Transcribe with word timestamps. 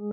E 0.00 0.04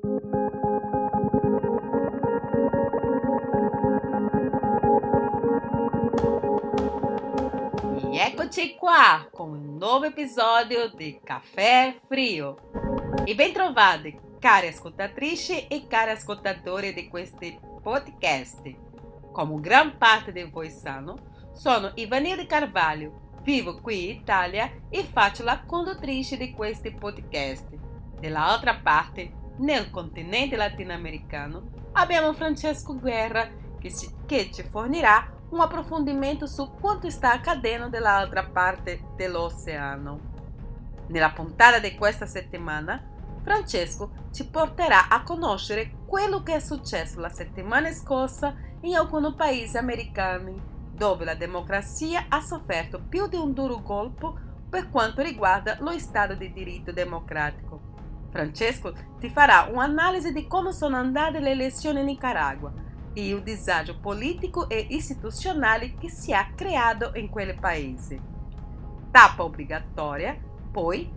eccoci 8.18 8.74
qua 8.78 9.28
con 9.32 9.52
un 9.52 9.78
nuovo 9.78 10.06
episodio 10.06 10.90
di 10.90 11.20
Caffè 11.24 12.00
Frio. 12.08 12.72
E 13.26 13.36
ben 13.36 13.54
trovati, 13.54 14.20
cari 14.40 14.70
ascoltatrici 14.70 15.68
e 15.68 15.86
cari 15.86 16.10
ascoltatori 16.10 16.92
di 16.92 17.08
questi 17.08 17.56
podcast. 17.84 18.68
Come 19.32 19.60
gran 19.60 20.00
parte 20.00 20.32
di 20.32 20.42
voi 20.46 20.72
sanno, 20.72 21.52
sono 21.54 21.92
Ivanilde 21.94 22.48
Carvalho, 22.48 23.34
vivo 23.44 23.80
qui 23.82 24.10
in 24.10 24.16
Italia 24.22 24.68
e 24.90 25.04
faccio 25.04 25.44
la 25.44 25.62
conduttrice 25.64 26.38
di 26.38 26.54
questi 26.54 26.92
podcast. 26.92 27.68
Dall'altra 28.20 28.80
parte, 28.82 29.44
nel 29.58 29.90
continente 29.90 30.56
latinoamericano, 30.56 31.70
abbiamo 31.94 32.34
Francesco 32.34 32.98
Guerra 33.00 33.48
che 33.80 33.94
ci, 33.94 34.10
che 34.26 34.50
ci 34.52 34.64
fornirà 34.64 35.32
un 35.50 35.60
approfondimento 35.60 36.48
su 36.48 36.74
quanto 36.80 37.10
sta 37.10 37.34
accadendo 37.34 37.88
dall'altra 37.88 38.46
parte 38.46 39.02
dell'oceano. 39.16 40.34
Nella 41.08 41.32
puntata 41.32 41.80
di 41.80 41.96
questa 41.96 42.26
settimana, 42.26 43.14
Francesco 43.44 44.28
ci 44.32 44.48
porterà 44.50 45.08
a 45.08 45.22
conoscere 45.22 45.98
quello 46.06 46.42
che 46.42 46.56
è 46.56 46.60
successo 46.60 47.20
la 47.20 47.30
settimana 47.30 47.92
scorsa 47.92 48.56
in 48.82 48.96
alcuni 48.96 49.34
paesi 49.36 49.78
americani, 49.78 50.60
dove 50.92 51.26
la 51.26 51.36
democrazia 51.36 52.26
ha 52.28 52.42
sofferto 52.42 53.04
più 53.08 53.28
di 53.28 53.36
un 53.36 53.54
duro 53.54 53.82
colpo 53.82 54.36
per 54.68 54.90
quanto 54.90 55.22
riguarda 55.22 55.78
lo 55.80 55.98
Stato 56.00 56.34
di 56.34 56.52
diritto 56.52 56.92
democratico. 56.92 57.85
Francesco 58.36 58.94
ti 59.18 59.30
farà 59.30 59.70
un'analisi 59.72 60.34
di 60.34 60.46
come 60.46 60.74
sono 60.74 60.98
andate 60.98 61.40
le 61.40 61.52
elezioni 61.52 62.02
in 62.02 62.08
Nicaragua 62.08 62.70
e 63.14 63.30
il 63.30 63.42
disagio 63.42 63.98
politico 63.98 64.68
e 64.68 64.88
istituzionale 64.90 65.96
che 65.96 66.10
si 66.10 66.34
è 66.34 66.48
creato 66.54 67.12
in 67.16 67.30
quel 67.30 67.58
paese. 67.58 68.20
Tappa 69.10 69.42
obbligatoria, 69.42 70.38
poi, 70.70 71.10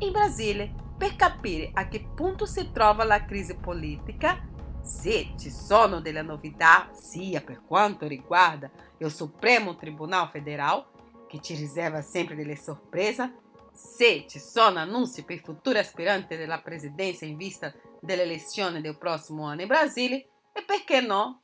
in 0.00 0.12
Brasile, 0.12 0.74
per 0.98 1.16
capire 1.16 1.70
a 1.72 1.88
che 1.88 2.06
punto 2.14 2.44
si 2.44 2.70
trova 2.72 3.04
la 3.04 3.24
crisi 3.24 3.56
politica, 3.56 4.38
se 4.82 5.32
ci 5.38 5.48
sono 5.48 6.00
delle 6.00 6.20
novità, 6.20 6.90
sia 6.92 7.40
per 7.40 7.62
quanto 7.66 8.06
riguarda 8.06 8.70
il 8.98 9.10
Supremo 9.10 9.76
Tribunal 9.76 10.28
Federal, 10.28 10.84
che 11.26 11.40
ci 11.40 11.54
riserva 11.54 12.02
sempre 12.02 12.34
delle 12.34 12.56
sorprese, 12.56 13.44
se 13.76 14.26
ci 14.26 14.38
sono 14.38 14.78
annunci 14.78 15.24
per 15.24 15.40
futuri 15.40 15.78
aspiranti 15.78 16.36
della 16.36 16.60
presidenza 16.60 17.24
in 17.26 17.36
vista 17.36 17.72
delle 18.00 18.22
elezioni 18.22 18.80
del 18.80 18.96
prossimo 18.96 19.44
anno 19.44 19.60
in 19.60 19.66
Brasile 19.66 20.28
e 20.52 20.64
perché 20.64 21.00
no? 21.00 21.42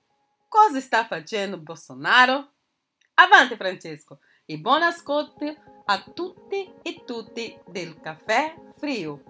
Cosa 0.48 0.80
sta 0.80 1.06
facendo 1.06 1.58
Bolsonaro? 1.58 2.52
Avanti 3.14 3.56
Francesco 3.56 4.20
e 4.46 4.58
buon 4.58 4.82
ascolto 4.82 5.44
a 5.84 6.04
tutti 6.14 6.72
e 6.82 7.02
tutti 7.04 7.56
del 7.66 8.00
caffè 8.00 8.54
frio. 8.78 9.22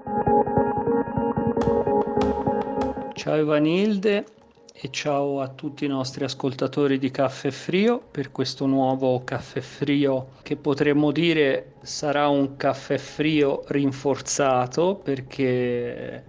Ciao 3.15 3.37
Ivanilde 3.37 4.42
e 4.85 4.91
ciao 4.91 5.41
a 5.41 5.47
tutti 5.47 5.85
i 5.85 5.89
nostri 5.89 6.25
ascoltatori 6.25 6.99
di 6.99 7.13
Caffè 7.13 7.53
Frio 7.53 8.01
per 8.01 8.33
questo 8.33 8.67
nuovo 8.67 9.23
Caffè 9.23 9.61
Frio 9.61 10.31
che 10.43 10.57
potremmo 10.57 11.13
dire 11.13 11.75
sarà 11.83 12.27
un 12.27 12.57
caffè 12.57 12.99
frio 12.99 13.63
rinforzato 13.69 14.97
perché 14.97 16.25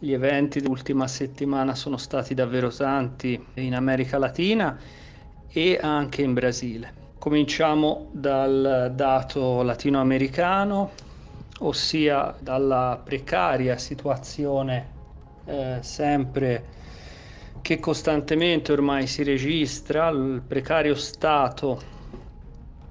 gli 0.00 0.12
eventi 0.12 0.58
dell'ultima 0.58 1.06
settimana 1.06 1.76
sono 1.76 1.96
stati 1.96 2.34
davvero 2.34 2.70
tanti 2.70 3.40
in 3.54 3.72
America 3.76 4.18
Latina 4.18 4.76
e 5.46 5.78
anche 5.80 6.22
in 6.22 6.34
Brasile. 6.34 6.92
Cominciamo 7.20 8.08
dal 8.10 8.90
dato 8.96 9.62
latinoamericano, 9.62 10.90
ossia 11.60 12.34
dalla 12.40 13.00
precaria 13.00 13.78
situazione 13.78 14.90
eh, 15.44 15.78
sempre 15.82 16.80
che 17.60 17.78
costantemente 17.78 18.72
ormai 18.72 19.06
si 19.06 19.22
registra, 19.22 20.08
il 20.08 20.42
precario 20.46 20.94
stato 20.94 21.80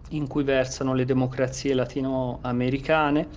in 0.09 0.27
cui 0.27 0.44
versano 0.44 0.94
le 0.94 1.05
democrazie 1.05 1.73
latinoamericane, 1.73 3.27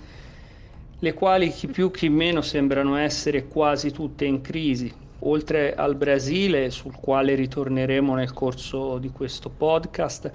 le 0.99 1.15
quali 1.15 1.51
chi 1.51 1.67
più 1.67 1.91
chi 1.91 2.09
meno 2.09 2.41
sembrano 2.41 2.97
essere 2.97 3.47
quasi 3.47 3.91
tutte 3.91 4.25
in 4.25 4.41
crisi. 4.41 4.93
Oltre 5.21 5.75
al 5.75 5.97
Brasile, 5.97 6.71
sul 6.71 6.95
quale 6.97 7.35
ritorneremo 7.35 8.15
nel 8.15 8.33
corso 8.33 8.99
di 8.99 9.11
questo 9.11 9.49
podcast, 9.49 10.33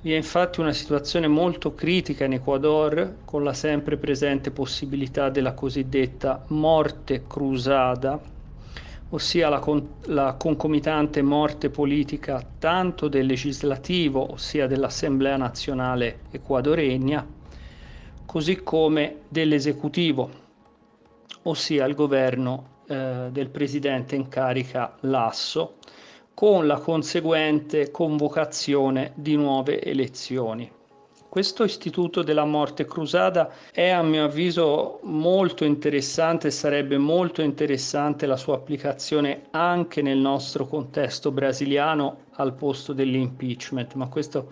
vi 0.00 0.12
è 0.12 0.16
infatti 0.16 0.60
una 0.60 0.72
situazione 0.72 1.26
molto 1.26 1.74
critica 1.74 2.24
in 2.24 2.34
Ecuador, 2.34 3.16
con 3.24 3.42
la 3.42 3.52
sempre 3.52 3.96
presente 3.96 4.50
possibilità 4.50 5.30
della 5.30 5.52
cosiddetta 5.52 6.44
morte 6.48 7.24
crusada, 7.26 8.20
ossia 9.16 9.48
la, 9.48 9.60
con- 9.60 9.94
la, 10.04 10.34
concomitante 10.34 11.22
morte 11.22 11.70
politica 11.70 12.46
tanto 12.58 13.08
del 13.08 13.24
legislativo, 13.24 14.32
ossia 14.32 14.66
dell'Assemblea 14.66 15.38
nazionale 15.38 16.20
ecuadoregna, 16.30 17.26
così 18.26 18.62
come 18.62 19.20
dell'esecutivo, 19.28 20.30
ossia 21.44 21.86
il 21.86 21.94
governo 21.94 22.82
eh, 22.86 23.28
del 23.30 23.48
presidente 23.48 24.16
in 24.16 24.28
carica 24.28 24.94
Lasso, 25.00 25.76
con 26.34 26.66
la 26.66 26.78
conseguente 26.78 27.90
convocazione 27.90 29.12
di 29.14 29.34
nuove 29.34 29.80
elezioni. 29.82 30.70
Questo 31.36 31.64
istituto 31.64 32.22
della 32.22 32.46
morte 32.46 32.86
crusada 32.86 33.50
è 33.70 33.90
a 33.90 34.00
mio 34.02 34.24
avviso 34.24 35.00
molto 35.02 35.66
interessante 35.66 36.46
e 36.46 36.50
sarebbe 36.50 36.96
molto 36.96 37.42
interessante 37.42 38.24
la 38.24 38.38
sua 38.38 38.54
applicazione 38.54 39.48
anche 39.50 40.00
nel 40.00 40.16
nostro 40.16 40.66
contesto 40.66 41.30
brasiliano 41.30 42.20
al 42.36 42.54
posto 42.54 42.94
dell'impeachment, 42.94 43.92
ma 43.96 44.08
questo 44.08 44.50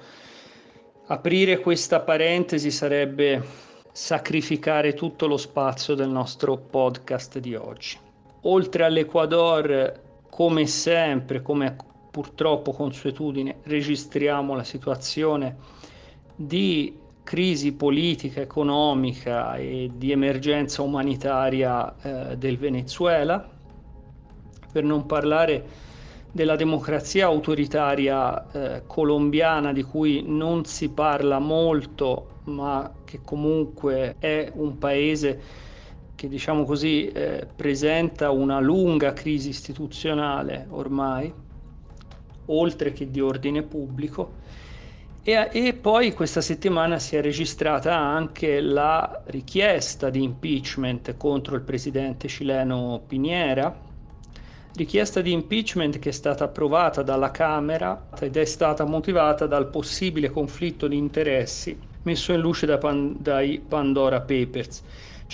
aprire 1.07 1.61
questa 1.61 2.01
parentesi 2.01 2.71
sarebbe 2.71 3.43
sacrificare 3.91 4.93
tutto 4.93 5.27
lo 5.27 5.39
spazio 5.39 5.95
del 5.95 6.11
nostro 6.11 6.59
podcast 6.59 7.39
di 7.39 7.55
oggi. 7.55 7.97
Oltre 8.43 8.85
all'Ecuador, 8.85 10.03
come 10.29 10.67
sempre, 10.67 11.41
come 11.41 11.77
purtroppo 12.11 12.73
consuetudine, 12.73 13.61
registriamo 13.63 14.55
la 14.55 14.65
situazione 14.65 15.57
di 16.35 16.99
crisi 17.23 17.73
politica, 17.73 18.41
economica 18.41 19.57
e 19.57 19.91
di 19.95 20.13
emergenza 20.13 20.83
umanitaria 20.83 21.95
eh, 22.31 22.37
del 22.37 22.59
Venezuela, 22.59 23.49
per 24.73 24.85
non 24.85 25.07
parlare 25.07 25.83
della 26.31 26.57
democrazia 26.57 27.27
autoritaria 27.27 28.51
eh, 28.51 28.83
colombiana 28.87 29.73
di 29.73 29.83
cui 29.85 30.25
non 30.27 30.65
si 30.65 30.91
parla 30.91 31.39
molto, 31.39 32.41
ma 32.45 32.93
che 33.05 33.21
comunque 33.25 34.17
è 34.19 34.51
un 34.55 34.77
paese 34.77 35.41
che 36.15 36.29
diciamo 36.29 36.65
così 36.65 37.07
eh, 37.07 37.47
presenta 37.55 38.31
una 38.31 38.61
lunga 38.61 39.13
crisi 39.13 39.51
istituzionale 39.51 40.67
ormai, 40.71 41.33
oltre 42.47 42.93
che 42.93 43.11
di 43.11 43.21
ordine 43.21 43.63
pubblico 43.63 44.43
e, 45.27 45.49
e, 45.51 45.73
poi 45.73 46.13
questa 46.13 46.43
settimana 46.43 46.99
si 46.99 47.17
è 47.17 47.23
registrata 47.23 47.97
anche 47.97 48.61
la 48.61 49.23
richiesta 49.27 50.11
di 50.11 50.23
impeachment 50.23 51.17
contro 51.17 51.55
il 51.55 51.63
presidente 51.63 52.29
cileno 52.29 53.03
Piniera, 53.07 53.75
richiesta 54.75 55.23
di 55.23 55.33
impeachment 55.33 55.99
che 55.99 56.11
è 56.11 56.13
stata 56.13 56.45
approvata 56.45 57.03
dalla 57.03 57.31
Camera 57.31 58.09
ed 58.21 58.37
è 58.37 58.45
stata 58.45 58.85
motivata 58.85 59.47
dal 59.47 59.71
possibile 59.71 60.29
conflitto 60.29 60.87
di 60.89 60.97
interessi 60.99 61.79
messo 62.05 62.33
in 62.33 62.41
luce 62.41 62.67
da 62.67 62.79
Pan- 62.79 63.17
dai 63.19 63.61
Pandora 63.67 64.21
Papers. 64.21 64.83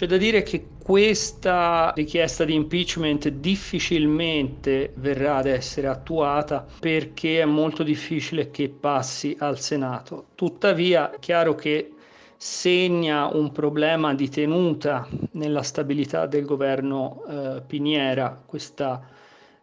C'è 0.00 0.06
da 0.06 0.16
dire 0.16 0.42
che 0.42 0.66
questa 0.82 1.92
richiesta 1.94 2.46
di 2.46 2.54
impeachment 2.54 3.28
difficilmente 3.28 4.92
verrà 4.94 5.36
ad 5.36 5.44
essere 5.44 5.88
attuata 5.88 6.66
perché 6.80 7.42
è 7.42 7.44
molto 7.44 7.82
difficile 7.82 8.50
che 8.50 8.70
passi 8.70 9.36
al 9.38 9.60
Senato. 9.60 10.28
Tuttavia, 10.36 11.10
è 11.12 11.18
chiaro 11.18 11.54
che 11.54 11.92
segna 12.38 13.26
un 13.26 13.52
problema 13.52 14.14
di 14.14 14.30
tenuta 14.30 15.06
nella 15.32 15.60
stabilità 15.60 16.24
del 16.24 16.46
governo 16.46 17.22
eh, 17.28 17.62
Piniera 17.66 18.42
questa 18.46 19.06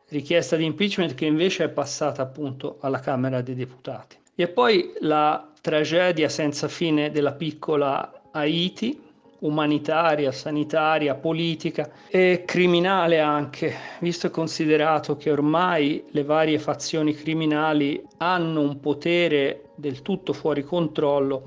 richiesta 0.10 0.56
di 0.56 0.66
impeachment 0.66 1.16
che 1.16 1.26
invece 1.26 1.64
è 1.64 1.70
passata 1.70 2.22
appunto 2.22 2.78
alla 2.82 3.00
Camera 3.00 3.42
dei 3.42 3.56
Deputati. 3.56 4.18
E 4.36 4.48
poi 4.50 4.94
la 5.00 5.52
tragedia 5.62 6.30
senza 6.30 6.68
fine 6.68 7.10
della 7.10 7.34
piccola 7.34 8.22
Haiti, 8.30 9.06
umanitaria, 9.40 10.32
sanitaria, 10.32 11.16
politica 11.16 11.90
e 12.08 12.44
criminale 12.46 13.20
anche, 13.20 13.74
visto 14.00 14.28
e 14.28 14.32
considerato 14.32 15.18
che 15.18 15.30
ormai 15.30 16.04
le 16.10 16.24
varie 16.24 16.58
fazioni 16.58 17.14
criminali 17.14 18.04
hanno 18.18 18.62
un 18.62 18.80
potere 18.80 19.70
del 19.76 20.02
tutto 20.02 20.34
fuori 20.34 20.64
controllo, 20.64 21.44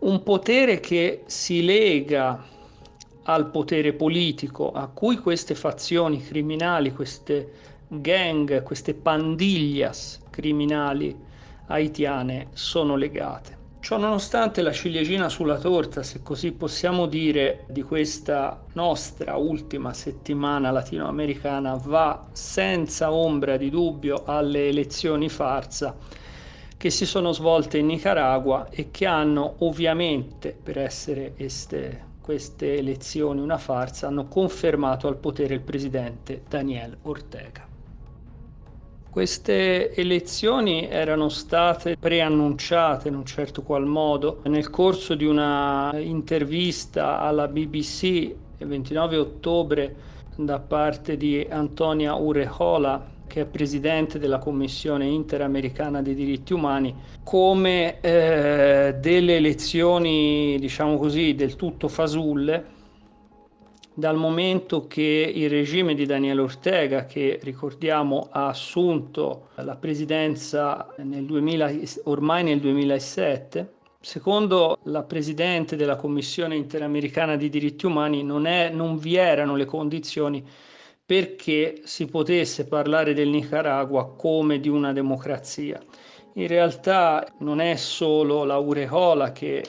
un 0.00 0.22
potere 0.22 0.80
che 0.80 1.22
si 1.26 1.64
lega 1.64 2.44
al 3.24 3.50
potere 3.50 3.94
politico 3.94 4.70
a 4.70 4.86
cui 4.88 5.16
queste 5.18 5.54
fazioni 5.54 6.22
criminali, 6.22 6.92
queste 6.92 7.52
gang, 7.88 8.62
queste 8.62 8.94
pandiglias 8.94 10.20
criminali 10.30 11.16
haitiane 11.66 12.48
sono 12.52 12.96
legate. 12.96 13.63
Ciò 13.84 13.98
nonostante 13.98 14.62
la 14.62 14.72
ciliegina 14.72 15.28
sulla 15.28 15.58
torta, 15.58 16.02
se 16.02 16.22
così 16.22 16.52
possiamo 16.52 17.04
dire, 17.04 17.66
di 17.68 17.82
questa 17.82 18.64
nostra 18.72 19.36
ultima 19.36 19.92
settimana 19.92 20.70
latinoamericana 20.70 21.74
va 21.74 22.28
senza 22.32 23.12
ombra 23.12 23.58
di 23.58 23.68
dubbio 23.68 24.22
alle 24.24 24.68
elezioni 24.68 25.28
farsa 25.28 25.94
che 26.78 26.88
si 26.88 27.04
sono 27.04 27.32
svolte 27.32 27.76
in 27.76 27.84
Nicaragua 27.84 28.70
e 28.70 28.90
che 28.90 29.04
hanno 29.04 29.56
ovviamente, 29.58 30.56
per 30.62 30.78
essere 30.78 31.34
este, 31.36 32.12
queste 32.22 32.78
elezioni 32.78 33.42
una 33.42 33.58
farsa, 33.58 34.06
hanno 34.06 34.28
confermato 34.28 35.08
al 35.08 35.18
potere 35.18 35.52
il 35.52 35.60
presidente 35.60 36.42
Daniel 36.48 36.96
Ortega. 37.02 37.73
Queste 39.14 39.94
elezioni 39.94 40.88
erano 40.88 41.28
state 41.28 41.96
preannunciate 41.96 43.06
in 43.06 43.14
un 43.14 43.24
certo 43.24 43.62
qual 43.62 43.86
modo 43.86 44.40
nel 44.46 44.70
corso 44.70 45.14
di 45.14 45.24
una 45.24 45.92
intervista 45.94 47.20
alla 47.20 47.46
BBC 47.46 48.02
il 48.02 48.66
29 48.66 49.16
ottobre 49.16 49.94
da 50.34 50.58
parte 50.58 51.16
di 51.16 51.46
Antonia 51.48 52.14
Urejola, 52.16 53.08
che 53.28 53.42
è 53.42 53.46
presidente 53.46 54.18
della 54.18 54.38
Commissione 54.38 55.06
Interamericana 55.06 56.02
dei 56.02 56.16
diritti 56.16 56.52
umani, 56.52 56.92
come 57.22 58.00
eh, 58.00 58.96
delle 58.98 59.36
elezioni, 59.36 60.56
diciamo 60.58 60.98
così, 60.98 61.36
del 61.36 61.54
tutto 61.54 61.86
fasulle, 61.86 62.73
dal 63.94 64.16
momento 64.16 64.88
che 64.88 65.32
il 65.32 65.48
regime 65.48 65.94
di 65.94 66.04
Daniele 66.04 66.40
Ortega, 66.40 67.06
che 67.06 67.38
ricordiamo 67.42 68.28
ha 68.30 68.48
assunto 68.48 69.50
la 69.56 69.76
presidenza 69.76 70.92
nel 70.98 71.24
2000, 71.24 71.72
ormai 72.04 72.42
nel 72.42 72.58
2007, 72.58 73.72
secondo 74.00 74.78
la 74.84 75.04
presidente 75.04 75.76
della 75.76 75.94
Commissione 75.94 76.56
interamericana 76.56 77.36
di 77.36 77.48
diritti 77.48 77.86
umani 77.86 78.24
non, 78.24 78.46
è, 78.46 78.68
non 78.70 78.98
vi 78.98 79.14
erano 79.14 79.54
le 79.54 79.64
condizioni 79.64 80.44
perché 81.06 81.82
si 81.84 82.06
potesse 82.06 82.66
parlare 82.66 83.14
del 83.14 83.28
Nicaragua 83.28 84.14
come 84.16 84.58
di 84.58 84.68
una 84.68 84.92
democrazia. 84.92 85.80
In 86.34 86.48
realtà 86.48 87.24
non 87.38 87.60
è 87.60 87.76
solo 87.76 88.42
la 88.44 88.58
Urejola 88.58 89.30
che 89.30 89.64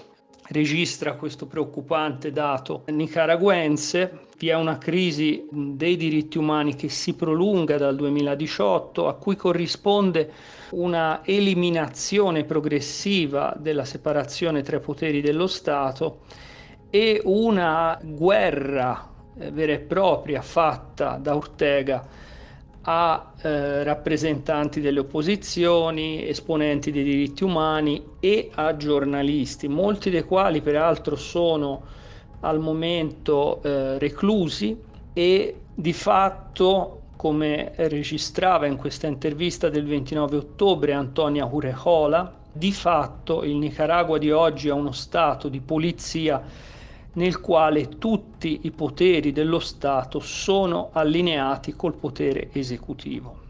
registra 0.49 1.15
questo 1.15 1.47
preoccupante 1.47 2.31
dato 2.31 2.83
nicaraguense. 2.87 4.19
Vi 4.37 4.49
è 4.49 4.55
una 4.55 4.77
crisi 4.77 5.47
dei 5.49 5.95
diritti 5.95 6.37
umani 6.37 6.75
che 6.75 6.89
si 6.89 7.13
prolunga 7.13 7.77
dal 7.77 7.95
2018, 7.95 9.07
a 9.07 9.15
cui 9.15 9.35
corrisponde 9.35 10.31
una 10.71 11.21
eliminazione 11.23 12.43
progressiva 12.43 13.55
della 13.57 13.85
separazione 13.85 14.61
tra 14.61 14.77
i 14.77 14.81
poteri 14.81 15.21
dello 15.21 15.47
Stato 15.47 16.21
e 16.89 17.21
una 17.23 17.99
guerra 18.03 19.11
eh, 19.37 19.51
vera 19.51 19.73
e 19.73 19.79
propria 19.79 20.41
fatta 20.41 21.17
da 21.17 21.35
Ortega 21.35 22.24
a 22.87 23.33
eh, 23.41 23.83
rappresentanti 23.83 24.79
delle 24.79 24.99
opposizioni, 24.99 26.27
esponenti 26.27 26.91
dei 26.91 27.03
diritti 27.03 27.43
umani 27.43 28.03
e 28.19 28.51
a 28.53 28.75
giornalisti, 28.77 29.67
molti 29.67 30.11
dei 30.11 30.23
quali 30.23 30.61
peraltro 30.61 31.15
sono 31.15 31.81
al 32.41 32.59
momento 32.59 33.61
eh, 33.63 33.97
reclusi 33.97 34.79
e 35.13 35.61
di 35.73 35.93
fatto, 35.93 37.01
come 37.15 37.73
registrava 37.75 38.67
in 38.67 38.75
questa 38.75 39.07
intervista 39.07 39.69
del 39.69 39.85
29 39.85 40.37
ottobre 40.37 40.93
Antonia 40.93 41.45
Urejola, 41.45 42.31
di 42.51 42.71
fatto 42.71 43.43
il 43.43 43.55
Nicaragua 43.55 44.19
di 44.19 44.31
oggi 44.31 44.67
è 44.67 44.71
uno 44.71 44.91
stato 44.91 45.49
di 45.49 45.59
polizia 45.59 46.41
nel 47.15 47.39
quale 47.39 47.97
tutti 47.97 48.61
i 48.63 48.71
poteri 48.71 49.31
dello 49.31 49.59
Stato 49.59 50.19
sono 50.19 50.89
allineati 50.93 51.75
col 51.75 51.95
potere 51.95 52.49
esecutivo. 52.53 53.43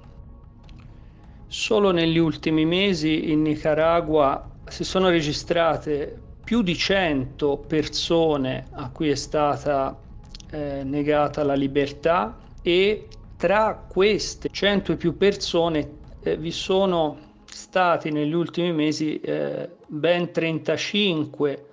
Solo 1.48 1.92
negli 1.92 2.18
ultimi 2.18 2.66
mesi 2.66 3.32
in 3.32 3.42
Nicaragua 3.44 4.50
si 4.68 4.84
sono 4.84 5.10
registrate 5.10 6.20
più 6.44 6.62
di 6.62 6.76
100 6.76 7.58
persone 7.68 8.68
a 8.72 8.90
cui 8.90 9.10
è 9.10 9.16
stata 9.16 9.98
eh, 10.52 10.84
negata 10.84 11.44
la 11.44 11.56
libertà 11.56 12.38
e 12.62 13.08
tra 13.38 13.84
queste 13.88 14.50
100 14.50 14.94
e 14.94 14.96
più 14.96 15.18
persone 15.18 15.90
eh, 16.22 16.38
vi 16.38 16.52
sono 16.52 17.18
stati 17.46 18.12
negli 18.12 18.34
ultimi 18.34 18.72
mesi 18.74 19.20
eh, 19.20 19.70
ben 19.88 20.32
35 20.32 21.66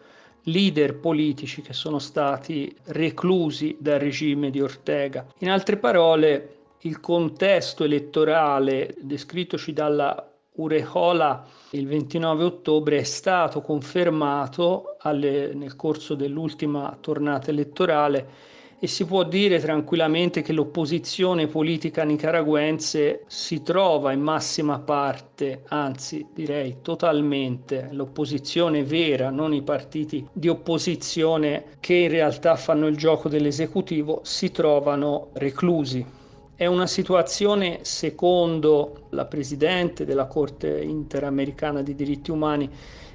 leader 0.45 0.97
politici 0.97 1.63
che 1.63 1.73
sono 1.73 1.99
stati 1.99 2.75
reclusi 2.87 3.77
dal 3.79 4.01
regime 4.01 4.51
di 4.51 4.61
Ortega. 4.61 5.27
In 5.39 5.51
altre 5.51 5.77
parole, 5.77 6.57
il 6.81 7.01
contesto 7.01 7.85
elettorale 7.85 8.95
descrittoci 9.01 9.73
dalla 9.73 10.27
Urejola 10.55 11.47
il 11.71 11.87
29 11.87 12.45
ottobre 12.45 12.99
è 12.99 13.03
stato 13.05 13.63
confermato 13.63 14.97
alle, 14.99 15.55
nel 15.55 15.77
corso 15.77 16.15
dell'ultima 16.15 16.95
tornata 17.01 17.51
elettorale 17.51 18.51
e 18.85 18.89
si 18.89 19.05
può 19.05 19.23
dire 19.23 19.61
tranquillamente 19.61 20.43
che 20.43 20.53
l'opposizione 20.53 21.47
politica 21.47 22.03
nicaraguense 22.03 23.23
si 23.29 23.63
trova 23.63 24.11
in 24.11 24.21
massima 24.21 24.81
parte, 24.81 25.63
anzi 25.69 26.27
direi 26.35 26.79
totalmente, 26.83 27.91
l'opposizione 27.93 28.83
vera, 28.83 29.31
non 29.31 29.55
i 29.55 29.63
partiti 29.63 30.27
di 30.33 30.49
opposizione 30.49 31.77
che 31.79 31.95
in 31.95 32.09
realtà 32.09 32.57
fanno 32.57 32.89
il 32.89 32.97
gioco 32.97 33.29
dell'esecutivo, 33.29 34.19
si 34.25 34.51
trovano 34.51 35.29
reclusi. 35.35 36.05
È 36.53 36.67
una 36.67 36.89
situazione, 36.89 37.79
secondo 37.83 39.07
la 39.11 39.27
Presidente 39.27 40.05
della 40.05 40.27
Corte 40.27 40.81
Interamericana 40.81 41.83
dei 41.83 41.95
diritti 41.95 42.33
umani, 42.33 42.69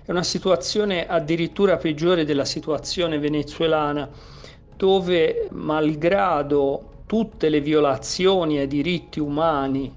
è 0.05 0.11
una 0.11 0.23
situazione 0.23 1.05
addirittura 1.05 1.75
peggiore 1.75 2.23
della 2.23 2.45
situazione 2.45 3.19
venezuelana 3.19 4.36
dove 4.77 5.47
malgrado 5.51 7.01
tutte 7.07 7.49
le 7.49 7.61
violazioni 7.61 8.59
ai 8.59 8.67
diritti 8.67 9.19
umani 9.19 9.93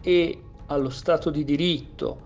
e 0.00 0.42
allo 0.66 0.88
Stato 0.88 1.30
di 1.30 1.44
diritto 1.44 2.22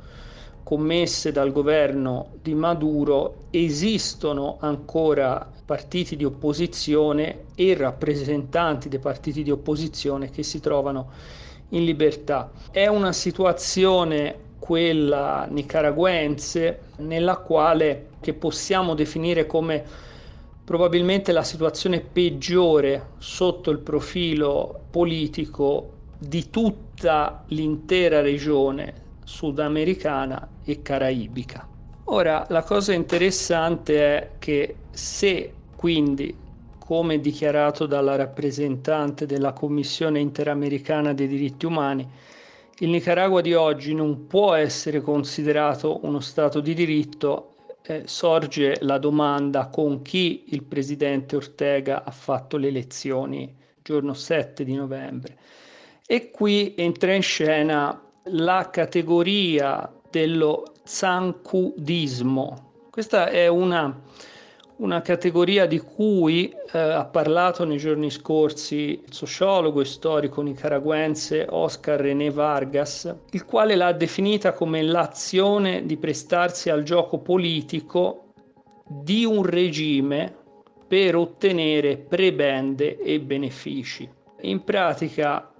commesse 0.62 1.32
dal 1.32 1.50
governo 1.50 2.32
di 2.42 2.54
Maduro, 2.54 3.46
esistono 3.50 4.58
ancora 4.60 5.50
partiti 5.64 6.14
di 6.14 6.24
opposizione 6.24 7.46
e 7.54 7.74
rappresentanti 7.74 8.88
dei 8.88 8.98
partiti 8.98 9.42
di 9.42 9.50
opposizione 9.50 10.30
che 10.30 10.42
si 10.42 10.60
trovano 10.60 11.10
in 11.70 11.84
libertà. 11.84 12.52
È 12.70 12.86
una 12.86 13.12
situazione 13.12 14.36
quella 14.58 15.46
nicaraguense 15.48 16.80
nella 16.96 17.38
quale 17.38 18.10
che 18.20 18.34
possiamo 18.34 18.94
definire 18.94 19.46
come 19.46 19.84
probabilmente 20.68 21.32
la 21.32 21.44
situazione 21.44 22.00
peggiore 22.00 23.12
sotto 23.16 23.70
il 23.70 23.78
profilo 23.78 24.84
politico 24.90 25.94
di 26.18 26.50
tutta 26.50 27.42
l'intera 27.46 28.20
regione 28.20 28.92
sudamericana 29.24 30.46
e 30.62 30.82
caraibica. 30.82 31.66
Ora, 32.10 32.44
la 32.50 32.62
cosa 32.64 32.92
interessante 32.92 33.96
è 33.98 34.30
che 34.38 34.76
se 34.90 35.54
quindi, 35.74 36.36
come 36.76 37.18
dichiarato 37.18 37.86
dalla 37.86 38.16
rappresentante 38.16 39.24
della 39.24 39.54
Commissione 39.54 40.20
interamericana 40.20 41.14
dei 41.14 41.28
diritti 41.28 41.64
umani, 41.64 42.06
il 42.80 42.90
Nicaragua 42.90 43.40
di 43.40 43.54
oggi 43.54 43.94
non 43.94 44.26
può 44.26 44.52
essere 44.52 45.00
considerato 45.00 46.00
uno 46.02 46.20
Stato 46.20 46.60
di 46.60 46.74
diritto, 46.74 47.47
eh, 47.88 48.02
sorge 48.06 48.76
la 48.82 48.98
domanda 48.98 49.68
con 49.68 50.02
chi 50.02 50.44
il 50.48 50.62
presidente 50.62 51.36
Ortega 51.36 52.04
ha 52.04 52.10
fatto 52.10 52.58
le 52.58 52.68
elezioni 52.68 53.56
giorno 53.82 54.12
7 54.12 54.62
di 54.62 54.74
novembre. 54.74 55.38
E 56.06 56.30
qui 56.30 56.74
entra 56.76 57.14
in 57.14 57.22
scena 57.22 57.98
la 58.24 58.68
categoria 58.70 59.90
dello 60.10 60.74
zancudismo. 60.84 62.72
Questa 62.90 63.30
è 63.30 63.46
una, 63.46 63.98
una 64.78 65.00
categoria 65.00 65.66
di 65.66 65.78
cui 65.78 66.48
eh, 66.48 66.78
ha 66.78 67.04
parlato 67.04 67.64
nei 67.64 67.78
giorni 67.78 68.10
scorsi 68.10 69.02
il 69.04 69.12
sociologo 69.12 69.80
e 69.80 69.84
storico 69.84 70.40
nicaraguense 70.40 71.46
Oscar 71.48 72.00
René 72.00 72.30
Vargas, 72.30 73.12
il 73.30 73.44
quale 73.44 73.74
l'ha 73.74 73.92
definita 73.92 74.52
come 74.52 74.82
l'azione 74.82 75.84
di 75.84 75.96
prestarsi 75.96 76.70
al 76.70 76.84
gioco 76.84 77.18
politico 77.18 78.32
di 78.86 79.24
un 79.24 79.42
regime 79.42 80.34
per 80.86 81.16
ottenere 81.16 81.96
prebende 81.96 82.98
e 82.98 83.18
benefici. 83.18 84.08
In 84.42 84.62
pratica, 84.62 85.52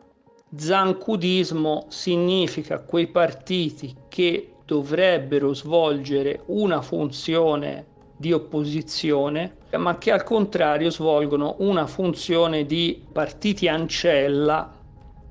zancudismo 0.54 1.86
significa 1.88 2.78
quei 2.80 3.08
partiti 3.08 3.94
che 4.08 4.52
dovrebbero 4.64 5.52
svolgere 5.54 6.42
una 6.46 6.80
funzione 6.80 7.96
di 8.18 8.32
opposizione, 8.32 9.58
ma 9.76 9.96
che 9.96 10.10
al 10.10 10.24
contrario 10.24 10.90
svolgono 10.90 11.54
una 11.58 11.86
funzione 11.86 12.66
di 12.66 13.00
partiti 13.12 13.68
ancella, 13.68 14.70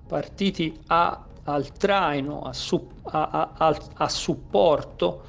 partiti 0.08 0.74
a, 0.88 1.26
al 1.44 1.72
traino, 1.74 2.44
a, 2.44 2.54
su, 2.54 2.88
a, 3.04 3.76
a, 3.94 4.10
supporto 4.10 5.24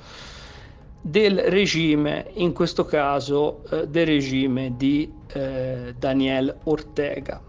del 1.00 1.38
regime, 1.38 2.30
in 2.34 2.52
questo 2.52 2.84
caso 2.84 3.64
eh, 3.70 3.88
del 3.88 4.06
regime 4.06 4.74
di 4.76 5.12
eh, 5.32 5.94
Daniel 5.98 6.54
Ortega. 6.64 7.42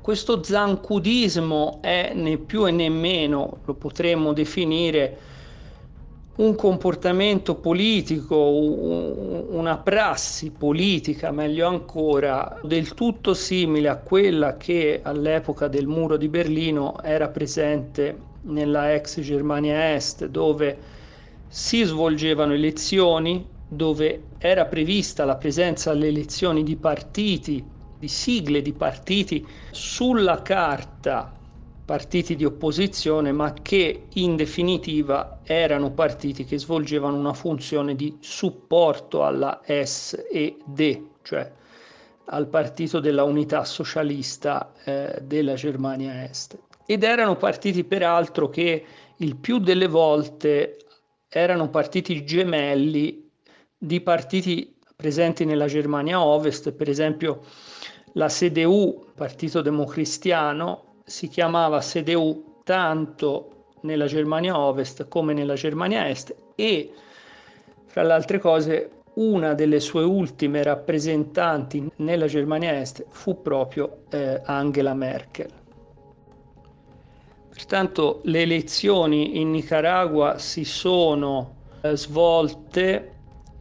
Questo 0.00 0.42
zancudismo 0.42 1.78
è 1.82 2.12
né 2.14 2.38
più 2.38 2.66
e 2.66 2.70
né 2.70 2.88
meno, 2.88 3.58
lo 3.66 3.74
potremmo 3.74 4.32
definire 4.32 5.30
un 6.34 6.54
comportamento 6.54 7.56
politico, 7.56 8.36
una 8.48 9.76
prassi 9.78 10.50
politica, 10.50 11.30
meglio 11.30 11.68
ancora, 11.68 12.58
del 12.62 12.94
tutto 12.94 13.34
simile 13.34 13.88
a 13.88 13.98
quella 13.98 14.56
che 14.56 15.00
all'epoca 15.02 15.68
del 15.68 15.86
muro 15.86 16.16
di 16.16 16.28
Berlino 16.28 16.98
era 17.02 17.28
presente 17.28 18.30
nella 18.42 18.94
ex 18.94 19.20
Germania 19.20 19.94
Est, 19.94 20.26
dove 20.26 20.78
si 21.46 21.82
svolgevano 21.82 22.54
elezioni, 22.54 23.46
dove 23.66 24.28
era 24.38 24.64
prevista 24.64 25.26
la 25.26 25.36
presenza 25.36 25.90
alle 25.90 26.08
elezioni 26.08 26.62
di 26.62 26.76
partiti, 26.76 27.70
di 27.98 28.08
sigle 28.08 28.62
di 28.62 28.72
partiti 28.72 29.46
sulla 29.70 30.40
carta 30.40 31.41
partiti 31.84 32.36
di 32.36 32.44
opposizione, 32.44 33.32
ma 33.32 33.52
che 33.54 34.06
in 34.14 34.36
definitiva 34.36 35.40
erano 35.42 35.90
partiti 35.90 36.44
che 36.44 36.58
svolgevano 36.58 37.16
una 37.16 37.34
funzione 37.34 37.94
di 37.96 38.16
supporto 38.20 39.24
alla 39.24 39.60
SED, 39.64 41.02
cioè 41.22 41.52
al 42.26 42.46
partito 42.46 43.00
della 43.00 43.24
unità 43.24 43.64
socialista 43.64 44.72
eh, 44.84 45.18
della 45.22 45.54
Germania 45.54 46.24
Est. 46.24 46.58
Ed 46.86 47.02
erano 47.02 47.36
partiti 47.36 47.84
peraltro 47.84 48.48
che 48.48 48.84
il 49.16 49.36
più 49.36 49.58
delle 49.58 49.88
volte 49.88 50.78
erano 51.28 51.68
partiti 51.68 52.24
gemelli 52.24 53.28
di 53.76 54.00
partiti 54.00 54.76
presenti 54.94 55.44
nella 55.44 55.66
Germania 55.66 56.22
Ovest, 56.22 56.72
per 56.72 56.88
esempio 56.88 57.42
la 58.14 58.28
CDU, 58.28 59.06
Partito 59.14 59.62
Democristiano, 59.62 60.91
si 61.12 61.28
chiamava 61.28 61.80
CDU 61.80 62.60
tanto 62.64 63.66
nella 63.82 64.06
Germania 64.06 64.58
Ovest 64.58 65.08
come 65.08 65.34
nella 65.34 65.52
Germania 65.52 66.08
Est 66.08 66.34
e 66.54 66.90
fra 67.84 68.02
le 68.02 68.12
altre 68.14 68.38
cose 68.38 68.90
una 69.16 69.52
delle 69.52 69.78
sue 69.78 70.04
ultime 70.04 70.62
rappresentanti 70.62 71.86
nella 71.96 72.24
Germania 72.24 72.80
Est 72.80 73.04
fu 73.10 73.42
proprio 73.42 74.04
eh, 74.08 74.40
Angela 74.46 74.94
Merkel. 74.94 75.50
Pertanto 77.50 78.20
le 78.24 78.40
elezioni 78.40 79.38
in 79.38 79.50
Nicaragua 79.50 80.38
si 80.38 80.64
sono 80.64 81.56
eh, 81.82 81.94
svolte 81.94 83.12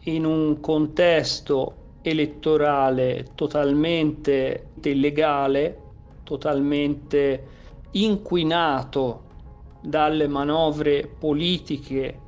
in 0.03 0.23
un 0.23 0.61
contesto 0.61 1.97
elettorale 2.01 3.25
totalmente 3.35 4.67
illegale, 4.81 5.80
totalmente 6.31 7.43
inquinato 7.91 9.23
dalle 9.81 10.27
manovre 10.29 11.05
politiche 11.05 12.19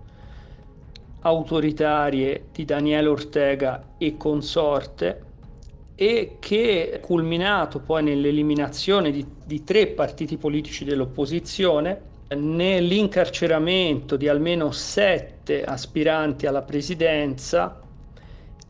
autoritarie 1.21 2.47
di 2.51 2.65
Daniele 2.65 3.07
Ortega 3.07 3.93
e 3.97 4.17
consorte 4.17 5.23
e 5.95 6.35
che 6.39 6.91
è 6.91 6.99
culminato 6.99 7.79
poi 7.79 8.03
nell'eliminazione 8.03 9.09
di, 9.09 9.25
di 9.45 9.63
tre 9.63 9.87
partiti 9.87 10.35
politici 10.35 10.83
dell'opposizione, 10.83 12.01
nell'incarceramento 12.35 14.17
di 14.17 14.27
almeno 14.27 14.71
sette 14.71 15.63
aspiranti 15.63 16.45
alla 16.45 16.63
presidenza 16.63 17.79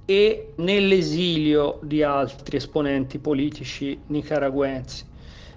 e 0.05 0.53
nell'esilio 0.57 1.79
di 1.81 2.03
altri 2.03 2.57
esponenti 2.57 3.17
politici 3.17 3.99
nicaraguensi. 4.07 5.11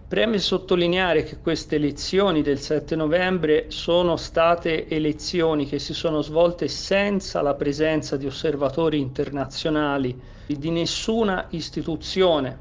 Preme 0.08 0.38
sottolineare 0.38 1.25
che 1.25 1.38
queste 1.38 1.75
elezioni 1.75 2.40
del 2.40 2.60
7 2.60 2.94
novembre 2.94 3.72
sono 3.72 4.16
state 4.16 4.86
elezioni 4.86 5.66
che 5.66 5.80
si 5.80 5.94
sono 5.94 6.22
svolte 6.22 6.68
senza 6.68 7.42
la 7.42 7.54
presenza 7.54 8.16
di 8.16 8.25
osservatori 8.25 9.00
internazionali 9.00 10.16
di 10.46 10.70
nessuna 10.70 11.46
istituzione. 11.50 12.56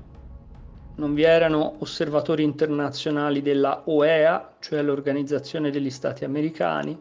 Non 0.95 1.13
vi 1.13 1.21
erano 1.21 1.75
osservatori 1.81 2.41
internazionali 2.41 3.43
della 3.43 3.83
OEA, 3.85 4.55
cioè 4.59 4.81
l'Organizzazione 4.81 5.69
degli 5.69 5.91
Stati 5.91 6.25
Americani, 6.25 6.99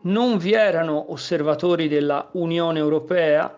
non 0.00 0.36
vi 0.36 0.52
erano 0.52 1.12
osservatori 1.12 1.86
della 1.86 2.28
Unione 2.32 2.80
Europea 2.80 3.56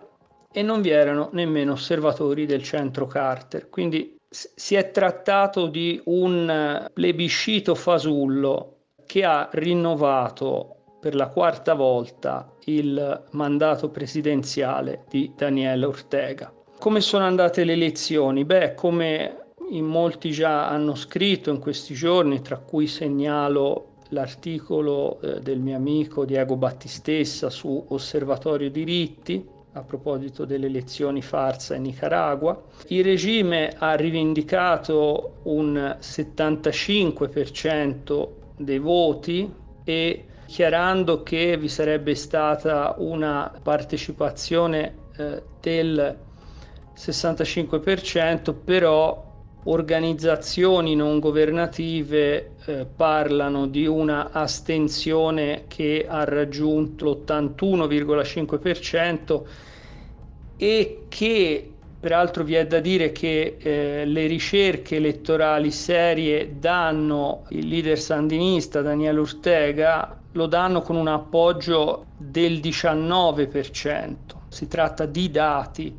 e 0.53 0.61
non 0.61 0.83
vi 0.83 0.91
erano 0.91 1.31
nemmeno 1.33 1.73
osservatori 1.73 2.45
del 2.45 2.63
centro 2.63 3.07
Carter. 3.07 3.71
Quindi 3.71 4.16
si 4.29 4.75
è 4.75 4.91
trattato 4.91 5.67
di 5.67 6.01
un 6.07 6.91
plebiscito 6.93 7.75
fasullo 7.75 8.77
che 9.07 9.25
ha 9.25 9.49
rinnovato 9.53 10.99
per 11.01 11.15
la 11.15 11.29
quarta 11.29 11.75
volta 11.75 12.53
il 12.65 13.25
mandato 13.31 13.91
presidenziale 13.91 15.05
di 15.09 15.33
Daniele 15.37 15.87
Ortega. 15.87 16.53
Come 16.79 17.01
sono 17.01 17.25
andate 17.25 17.65
le 17.65 17.73
elezioni? 17.73 18.45
Beh, 18.45 18.75
come 18.75 19.53
in 19.71 19.85
molti 19.85 20.31
già 20.31 20.69
hanno 20.69 20.95
scritto 20.95 21.51
in 21.51 21.59
questi 21.59 21.95
giorni, 21.95 22.43
tra 22.43 22.59
cui 22.59 22.87
segnalo 22.87 23.95
l'articolo 24.11 25.21
eh, 25.21 25.41
del 25.41 25.61
mio 25.61 25.77
amico 25.77 26.25
Diego 26.25 26.57
Battistessa 26.57 27.51
su 27.51 27.85
Osservatorio 27.89 28.71
Diritti, 28.71 29.45
a 29.77 29.83
proposito 29.83 30.47
delle 30.47 30.67
elezioni 30.67 31.23
farsa 31.23 31.75
in 31.75 31.83
Nicaragua. 31.83 32.61
Il 32.89 33.05
regime 33.05 33.75
ha 33.77 33.95
rivendicato 33.95 35.35
un 35.43 35.97
75% 36.01 38.29
dei 38.57 38.79
voti 38.79 39.53
e 39.85 40.25
dichiarando 40.47 41.23
che 41.23 41.59
vi 41.59 41.69
sarebbe 41.69 42.15
stata 42.15 42.95
una 42.99 43.53
partecipazione 43.63 44.95
eh, 45.17 45.43
del 45.61 46.17
65%, 46.97 48.55
però 48.65 49.26
organizzazioni 49.69 50.95
non 50.95 51.19
governative 51.19 52.53
eh, 52.65 52.87
parlano 52.87 53.67
di 53.67 53.87
una 53.87 54.31
astensione 54.33 55.65
che 55.69 56.07
ha 56.09 56.25
raggiunto 56.25 57.23
l'81,5% 57.27 59.43
e 60.57 61.05
che 61.09 61.71
peraltro 61.99 62.45
vi 62.45 62.55
è 62.55 62.67
da 62.67 62.81
dire 62.81 63.13
che 63.13 63.57
eh, 63.59 64.05
le 64.05 64.27
ricerche 64.27 64.97
elettorali 64.97 65.71
serie 65.71 66.57
danno 66.59 67.45
il 67.51 67.67
leader 67.67 67.99
sandinista 67.99 68.83
Daniel 68.83 69.19
Ortega 69.19 70.21
lo 70.33 70.47
danno 70.47 70.83
con 70.83 70.97
un 70.97 71.09
appoggio 71.09 72.05
del 72.17 72.59
19%. 72.59 74.15
Si 74.49 74.69
tratta 74.69 75.07
di 75.07 75.31
dati, 75.31 75.99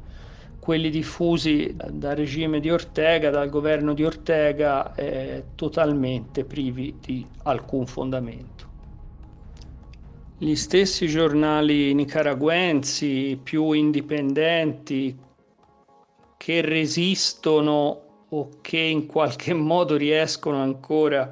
quelli 0.68 0.90
diffusi 0.90 1.74
dal 1.78 2.18
regime 2.18 2.60
di 2.60 2.70
Ortega, 2.70 3.30
dal 3.30 3.48
governo 3.48 3.94
di 3.94 4.04
Ortega, 4.04 4.94
eh, 4.96 5.46
totalmente 5.56 6.44
privi 6.44 6.98
di 7.00 7.26
alcun 7.44 7.88
fondamento. 7.88 8.66
Gli 10.38 10.56
stessi 10.56 11.08
giornali 11.08 11.94
nicaraguensi 11.94 13.40
più 13.42 13.72
indipendenti 13.72 15.18
che 16.36 16.60
resistono 16.60 18.02
o 18.28 18.50
che 18.60 18.78
in 18.78 19.06
qualche 19.06 19.54
modo 19.56 19.96
riescono 19.96 20.62
ancora 20.62 21.32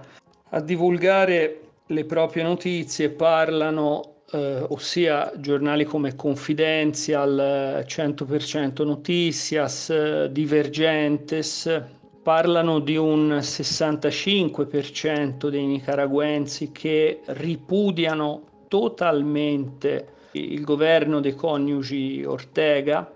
a 0.52 0.62
divulgare 0.62 1.72
le 1.88 2.06
proprie 2.06 2.44
notizie 2.44 3.10
parlano 3.10 4.15
eh, 4.36 4.66
ossia 4.70 5.32
giornali 5.38 5.86
come 5.86 6.16
Confidential, 6.16 7.84
100% 7.88 8.86
Noticias, 8.86 10.26
Divergentes, 10.28 11.84
parlano 12.22 12.80
di 12.80 12.98
un 12.98 13.40
65% 13.42 15.48
dei 15.48 15.66
nicaraguensi 15.66 16.72
che 16.72 17.22
ripudiano 17.26 18.42
totalmente 18.68 20.10
il 20.32 20.64
governo 20.64 21.22
dei 21.22 21.36
coniugi 21.36 22.24
Ortega 22.26 23.15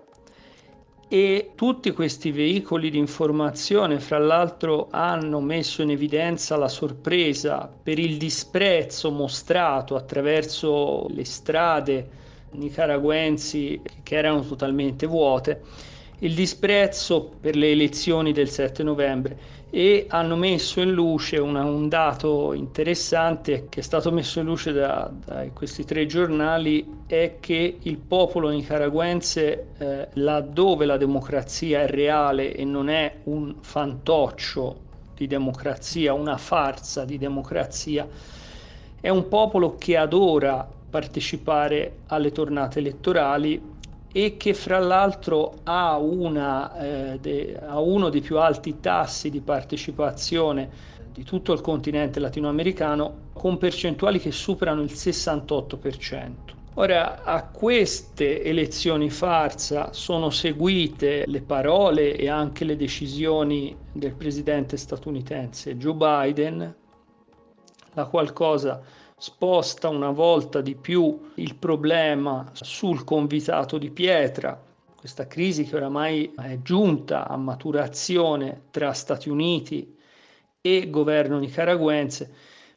e 1.12 1.54
tutti 1.56 1.90
questi 1.90 2.30
veicoli 2.30 2.88
di 2.88 2.96
informazione, 2.96 3.98
fra 3.98 4.18
l'altro, 4.18 4.86
hanno 4.92 5.40
messo 5.40 5.82
in 5.82 5.90
evidenza 5.90 6.54
la 6.54 6.68
sorpresa 6.68 7.68
per 7.82 7.98
il 7.98 8.16
disprezzo 8.16 9.10
mostrato 9.10 9.96
attraverso 9.96 11.08
le 11.08 11.24
strade 11.24 12.08
nicaraguensi 12.52 13.82
che 14.04 14.14
erano 14.14 14.42
totalmente 14.42 15.06
vuote 15.06 15.62
il 16.20 16.34
disprezzo 16.34 17.30
per 17.40 17.56
le 17.56 17.70
elezioni 17.70 18.32
del 18.32 18.48
7 18.48 18.82
novembre. 18.82 19.58
E 19.70 20.06
hanno 20.08 20.34
messo 20.34 20.80
in 20.80 20.90
luce 20.90 21.38
una, 21.38 21.62
un 21.64 21.88
dato 21.88 22.54
interessante 22.54 23.66
che 23.68 23.80
è 23.80 23.82
stato 23.82 24.10
messo 24.10 24.40
in 24.40 24.46
luce 24.46 24.72
da, 24.72 25.08
da 25.24 25.46
questi 25.54 25.84
tre 25.84 26.06
giornali 26.06 27.02
è 27.06 27.36
che 27.38 27.78
il 27.80 27.98
popolo 27.98 28.48
nicaraguense 28.48 29.68
eh, 29.78 30.08
laddove 30.14 30.86
la 30.86 30.96
democrazia 30.96 31.82
è 31.82 31.86
reale 31.86 32.52
e 32.52 32.64
non 32.64 32.88
è 32.88 33.18
un 33.24 33.54
fantoccio 33.60 34.88
di 35.14 35.28
democrazia, 35.28 36.14
una 36.14 36.36
farsa 36.36 37.04
di 37.04 37.16
democrazia, 37.16 38.08
è 39.00 39.08
un 39.08 39.28
popolo 39.28 39.76
che 39.76 39.96
adora 39.96 40.68
partecipare 40.90 41.98
alle 42.06 42.32
tornate 42.32 42.80
elettorali 42.80 43.69
e 44.12 44.36
che 44.36 44.54
fra 44.54 44.78
l'altro 44.78 45.60
ha, 45.64 45.96
una, 45.96 46.76
eh, 46.78 47.18
de, 47.20 47.58
ha 47.60 47.78
uno 47.78 48.08
dei 48.08 48.20
più 48.20 48.38
alti 48.38 48.80
tassi 48.80 49.30
di 49.30 49.40
partecipazione 49.40 50.68
di 51.12 51.22
tutto 51.24 51.52
il 51.52 51.60
continente 51.60 52.18
latinoamericano 52.20 53.28
con 53.32 53.58
percentuali 53.58 54.18
che 54.18 54.32
superano 54.32 54.82
il 54.82 54.92
68%. 54.92 56.58
Ora, 56.74 57.24
a 57.24 57.44
queste 57.46 58.42
elezioni 58.42 59.10
farsa 59.10 59.92
sono 59.92 60.30
seguite 60.30 61.24
le 61.26 61.42
parole 61.42 62.16
e 62.16 62.28
anche 62.28 62.64
le 62.64 62.76
decisioni 62.76 63.76
del 63.92 64.14
presidente 64.14 64.76
statunitense 64.76 65.76
Joe 65.76 65.94
Biden, 65.94 66.74
la 67.94 68.04
qual 68.06 68.32
cosa 68.32 68.80
sposta 69.20 69.90
una 69.90 70.12
volta 70.12 70.62
di 70.62 70.74
più 70.74 71.32
il 71.34 71.54
problema 71.54 72.48
sul 72.52 73.04
convitato 73.04 73.76
di 73.76 73.90
pietra, 73.90 74.58
questa 74.96 75.26
crisi 75.26 75.64
che 75.64 75.76
oramai 75.76 76.32
è 76.38 76.58
giunta 76.62 77.28
a 77.28 77.36
maturazione 77.36 78.62
tra 78.70 78.94
Stati 78.94 79.28
Uniti 79.28 79.94
e 80.62 80.88
governo 80.88 81.38
nicaraguense. 81.38 82.32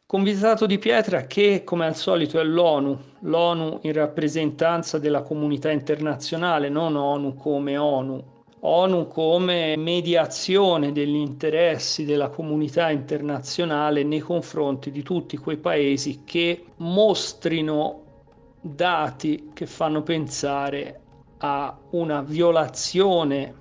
Convitato 0.06 0.66
di 0.66 0.78
pietra 0.80 1.28
che, 1.28 1.64
come 1.64 1.86
al 1.86 1.96
solito, 1.96 2.38
è 2.38 2.44
l'ONU, 2.44 3.00
l'ONU 3.22 3.80
in 3.84 3.94
rappresentanza 3.94 5.00
della 5.00 5.22
comunità 5.22 5.72
internazionale, 5.72 6.68
non 6.68 6.98
ONU 6.98 7.36
come 7.36 7.78
ONU, 7.78 8.33
ONU 8.66 9.08
come 9.08 9.76
mediazione 9.76 10.94
degli 10.94 11.18
interessi 11.18 12.06
della 12.06 12.30
comunità 12.30 12.92
internazionale 12.92 14.04
nei 14.04 14.22
confronti 14.22 14.90
di 14.90 15.04
tutti 15.04 15.36
quei 15.36 15.58
paesi 15.58 16.22
che 16.24 16.68
mostrino 16.78 18.04
dati 18.62 19.50
che 19.54 19.66
fanno 19.66 20.02
pensare 20.02 21.02
a 21.40 21.78
una 21.90 22.22
violazione 22.22 23.54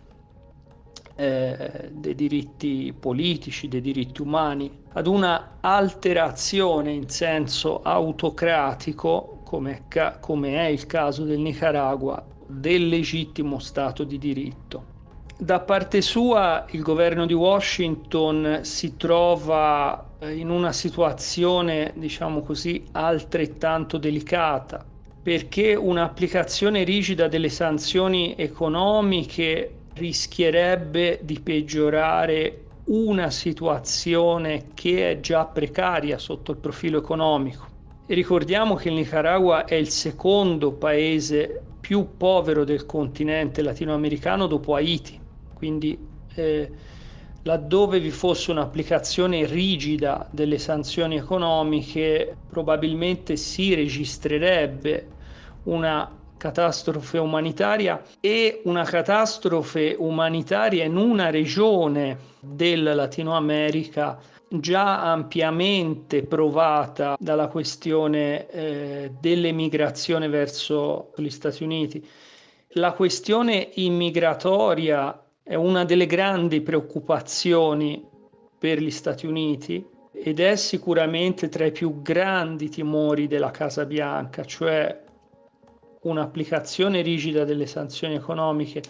eh, 1.17 1.91
dei 1.91 2.15
diritti 2.15 2.95
politici, 2.97 3.67
dei 3.67 3.81
diritti 3.81 4.23
umani, 4.23 4.71
ad 4.93 5.09
una 5.09 5.57
alterazione 5.61 6.93
in 6.93 7.09
senso 7.09 7.83
autocratico, 7.83 9.41
come, 9.43 9.83
come 10.21 10.55
è 10.55 10.69
il 10.69 10.87
caso 10.87 11.25
del 11.25 11.41
Nicaragua, 11.41 12.25
del 12.47 12.87
legittimo 12.87 13.59
Stato 13.59 14.05
di 14.05 14.19
diritto. 14.19 14.92
Da 15.43 15.59
parte 15.59 16.03
sua 16.03 16.67
il 16.71 16.83
governo 16.83 17.27
di 17.27 17.33
Washington 17.33 18.61
si 18.63 18.97
trova 18.97 20.11
eh, 20.21 20.37
in 20.37 20.51
una 20.51 20.71
situazione, 20.71 21.93
diciamo 21.97 22.43
così, 22.43 22.85
altrettanto 22.93 23.99
delicata, 23.99 24.87
perché 25.21 25.75
un'applicazione 25.75 26.85
rigida 26.85 27.27
delle 27.27 27.49
sanzioni 27.49 28.37
economiche 28.39 29.79
rischierebbe 29.95 31.19
di 31.23 31.41
peggiorare 31.41 32.67
una 32.85 33.31
situazione 33.31 34.67
che 34.75 35.11
è 35.11 35.19
già 35.19 35.45
precaria 35.47 36.19
sotto 36.19 36.53
il 36.53 36.59
profilo 36.59 36.99
economico. 36.99 37.67
E 38.07 38.15
ricordiamo 38.15 38.77
che 38.77 38.91
il 38.91 38.95
Nicaragua 38.95 39.65
è 39.65 39.75
il 39.75 39.89
secondo 39.89 40.71
paese 40.71 41.63
più 41.81 42.17
povero 42.17 42.63
del 42.63 42.87
continente 42.87 43.61
latinoamericano 43.61 44.47
dopo 44.47 44.77
Haiti 44.77 45.19
quindi 45.63 45.97
eh, 46.35 46.73
laddove 47.45 48.01
vi 48.01 48.11
fosse 48.11 48.51
un'applicazione 48.51 49.47
rigida 49.47 50.27
delle 50.33 50.59
sanzioni 50.59 51.15
economiche 51.17 52.37
probabilmente 52.51 53.37
si 53.37 53.73
registrerebbe 53.73 55.09
una 55.65 56.19
catastrofe 56.37 57.19
umanitaria 57.19 58.03
e 58.19 58.63
una 58.65 58.83
catastrofe 58.83 59.95
umanitaria 59.97 60.83
in 60.83 60.97
una 60.97 61.31
regione 61.31 62.19
del 62.41 62.83
Latino 62.83 63.37
America 63.37 64.19
già 64.49 65.13
ampiamente 65.13 66.25
provata 66.25 67.17
dalla 67.21 67.47
questione 67.47 68.49
eh, 68.49 69.13
dell'emigrazione 69.21 70.27
verso 70.27 71.13
gli 71.15 71.31
Stati 71.31 71.63
Uniti. 71.63 72.05
La 72.77 72.93
questione 72.93 73.69
immigratoria 73.75 75.22
è 75.43 75.55
una 75.55 75.85
delle 75.85 76.07
grandi 76.07 76.61
preoccupazioni 76.61 78.05
per 78.59 78.81
gli 78.81 78.91
Stati 78.91 79.27
Uniti 79.27 79.85
ed 80.13 80.39
è 80.39 80.55
sicuramente 80.57 81.49
tra 81.49 81.67
i 81.67 81.73
più 81.73 82.01
grandi 82.01 82.69
timori 82.69 83.27
della 83.27 83.51
Casa 83.51 83.85
Bianca, 83.85 84.45
cioè 84.45 85.03
un'applicazione 86.03 87.01
rigida 87.01 87.45
delle 87.45 87.67
sanzioni 87.67 88.15
economiche 88.15 88.83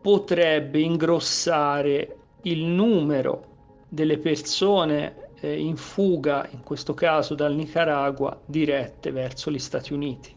potrebbe 0.00 0.80
ingrossare 0.80 2.16
il 2.42 2.64
numero 2.64 3.44
delle 3.88 4.18
persone 4.18 5.30
eh, 5.40 5.58
in 5.58 5.76
fuga, 5.76 6.48
in 6.50 6.62
questo 6.62 6.94
caso 6.94 7.34
dal 7.34 7.54
Nicaragua, 7.54 8.40
dirette 8.44 9.10
verso 9.10 9.50
gli 9.50 9.58
Stati 9.58 9.92
Uniti. 9.92 10.34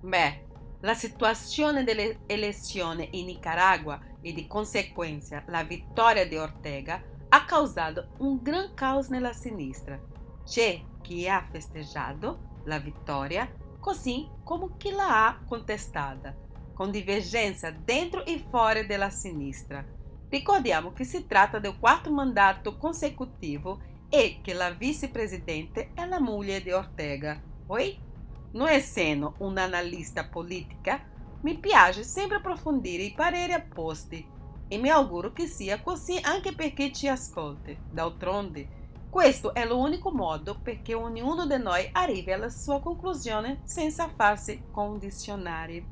Beh, 0.00 0.48
La 0.82 0.94
situazione 0.94 1.84
delle 1.84 2.20
elezioni 2.26 3.08
in 3.12 3.26
Nicaragua 3.26 4.00
e 4.22 4.32
di 4.32 4.46
conseguenza 4.46 5.42
la 5.48 5.62
vittoria 5.62 6.26
di 6.26 6.36
Ortega 6.36 7.02
ha 7.28 7.44
causato 7.44 8.12
un 8.18 8.40
gran 8.42 8.72
caos 8.72 9.08
nella 9.08 9.34
sinistra. 9.34 10.00
C'è 10.42 10.80
chi 11.02 11.28
ha 11.28 11.46
festeggiato 11.50 12.62
la 12.64 12.78
vittoria 12.78 13.50
così 13.78 14.26
come 14.42 14.70
chi 14.78 14.90
la 14.90 15.26
ha 15.26 15.40
contestata, 15.46 16.34
con 16.72 16.90
divergenza 16.90 17.70
dentro 17.70 18.24
e 18.24 18.42
fuori 18.48 18.86
della 18.86 19.10
sinistra. 19.10 19.84
Ricordiamo 20.30 20.92
che 20.92 21.04
si 21.04 21.26
tratta 21.26 21.58
del 21.58 21.78
quarto 21.78 22.10
mandato 22.10 22.78
consecutivo 22.78 23.80
e 24.08 24.40
che 24.42 24.54
la 24.54 24.70
vicepresidente 24.70 25.90
è 25.94 26.06
la 26.06 26.20
moglie 26.20 26.62
di 26.62 26.72
Ortega. 26.72 27.38
Oi? 27.66 28.08
Non 28.52 28.68
essendo 28.68 29.34
un'analista 29.38 30.28
politica, 30.28 31.00
mi 31.42 31.58
piace 31.58 32.02
sempre 32.02 32.38
approfondire 32.38 33.04
i 33.04 33.14
pareri 33.14 33.52
opposti 33.52 34.26
e 34.68 34.78
mi 34.78 34.88
auguro 34.88 35.32
che 35.32 35.46
sia 35.46 35.80
così 35.80 36.18
anche 36.20 36.54
per 36.54 36.72
chi 36.72 36.92
ci 36.92 37.08
ascolti. 37.08 37.78
D'altronde, 37.90 38.78
questo 39.08 39.54
è 39.54 39.66
l'unico 39.66 40.12
modo 40.12 40.58
perché 40.62 40.94
ognuno 40.94 41.46
di 41.46 41.58
noi 41.58 41.88
arrivi 41.92 42.32
alla 42.32 42.48
sua 42.48 42.80
conclusione 42.80 43.60
senza 43.64 44.08
farsi 44.14 44.64
condizionare. 44.70 45.84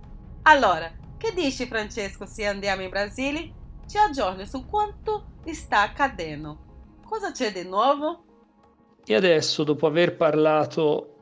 Allora, 0.43 0.91
che 1.17 1.33
dici 1.35 1.67
Francesco 1.67 2.27
se 2.27 2.47
andiamo 2.47 2.83
in 2.83 2.91
Brasile? 2.91 3.53
Ci 3.87 3.99
aggiorni 3.99 4.47
su 4.47 4.67
quanto 4.67 5.41
sta 5.47 5.83
accadendo. 5.83 6.67
Cosa 7.05 7.33
c'è 7.33 7.51
di 7.51 7.65
nuovo? 7.65 8.25
E 9.05 9.15
adesso, 9.15 9.65
dopo 9.65 9.87
aver 9.87 10.17
parlato 10.17 11.18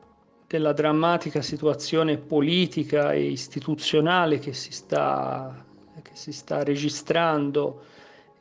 della 0.47 0.71
drammatica 0.71 1.41
situazione 1.41 2.17
politica 2.17 3.11
e 3.11 3.29
istituzionale 3.29 4.39
che 4.39 4.53
si 4.53 4.71
sta, 4.71 5.65
che 6.01 6.11
si 6.13 6.31
sta 6.31 6.63
registrando 6.63 7.83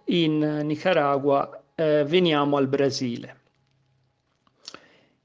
in 0.04 0.60
Nicaragua, 0.62 1.64
eh, 1.74 2.04
veniamo 2.04 2.56
al 2.56 2.68
Brasile. 2.68 3.40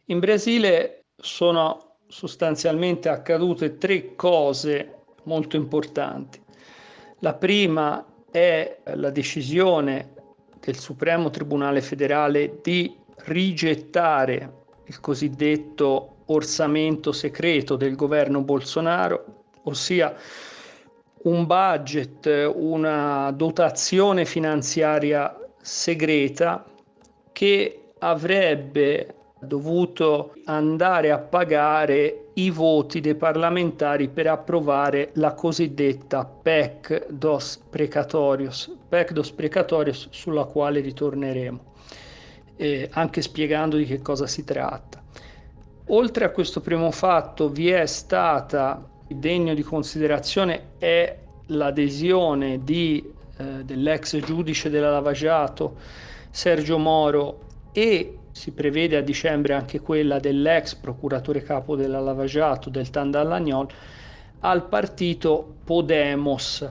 In 0.06 0.20
Brasile 0.20 1.04
sono 1.16 1.98
sostanzialmente 2.08 3.10
accadute 3.10 3.78
tre 3.78 4.16
cose 4.16 5.04
molto 5.24 5.56
importanti. 5.56 6.42
La 7.20 7.36
prima 7.36 8.04
è 8.32 8.80
la 8.96 9.12
decisione 9.12 10.14
del 10.60 10.78
Supremo 10.78 11.30
Tribunale 11.30 11.82
federale 11.82 12.60
di 12.62 12.98
rigettare 13.26 14.60
il 14.86 15.00
cosiddetto 15.00 16.11
orsamento 16.34 17.12
segreto 17.12 17.76
del 17.76 17.96
governo 17.96 18.42
Bolsonaro, 18.42 19.44
ossia 19.64 20.16
un 21.24 21.46
budget, 21.46 22.52
una 22.54 23.32
dotazione 23.32 24.26
finanziaria 24.26 25.38
segreta 25.62 26.66
che 27.32 27.92
avrebbe 28.00 29.16
dovuto 29.40 30.34
andare 30.46 31.12
a 31.12 31.18
pagare 31.20 32.30
i 32.36 32.50
voti 32.50 33.02
dei 33.02 33.16
parlamentari 33.16 34.08
per 34.08 34.28
approvare 34.28 35.10
la 35.14 35.34
cosiddetta 35.34 36.26
PEC 36.26 37.08
dos 37.10 37.62
precatorios, 37.70 38.74
PEC 38.88 39.12
dos 39.12 39.32
precatorios 39.32 40.08
sulla 40.12 40.46
quale 40.46 40.80
ritorneremo, 40.80 41.60
eh, 42.56 42.90
anche 42.94 43.22
spiegando 43.22 43.78
di 43.78 43.86
che 43.86 44.02
cosa 44.02 44.28
si 44.28 44.44
tratta. 44.44 45.01
Oltre 45.88 46.26
a 46.26 46.30
questo 46.30 46.62
primo 46.62 46.92
fatto 46.92 47.50
vi 47.50 47.70
è 47.70 47.86
stata, 47.86 48.88
degno 49.08 49.54
di 49.54 49.64
considerazione, 49.64 50.74
è 50.78 51.18
l'adesione 51.48 52.64
di, 52.64 53.04
eh, 53.38 53.44
dell'ex 53.66 54.18
giudice 54.20 54.70
della 54.70 54.92
Lavagiato 54.92 55.76
Sergio 56.30 56.78
Moro 56.78 57.40
e 57.74 58.18
si 58.32 58.52
prevede 58.52 58.96
a 58.96 59.02
dicembre 59.02 59.54
anche 59.54 59.82
quella 59.82 60.20
dell'ex 60.20 60.76
procuratore 60.76 61.44
capo 61.44 61.76
della 61.76 62.00
Lavagiato, 62.00 62.70
del 62.70 62.90
Tandallagnol, 62.90 63.68
al 64.40 64.68
partito 64.68 65.56
Podemos. 65.66 66.70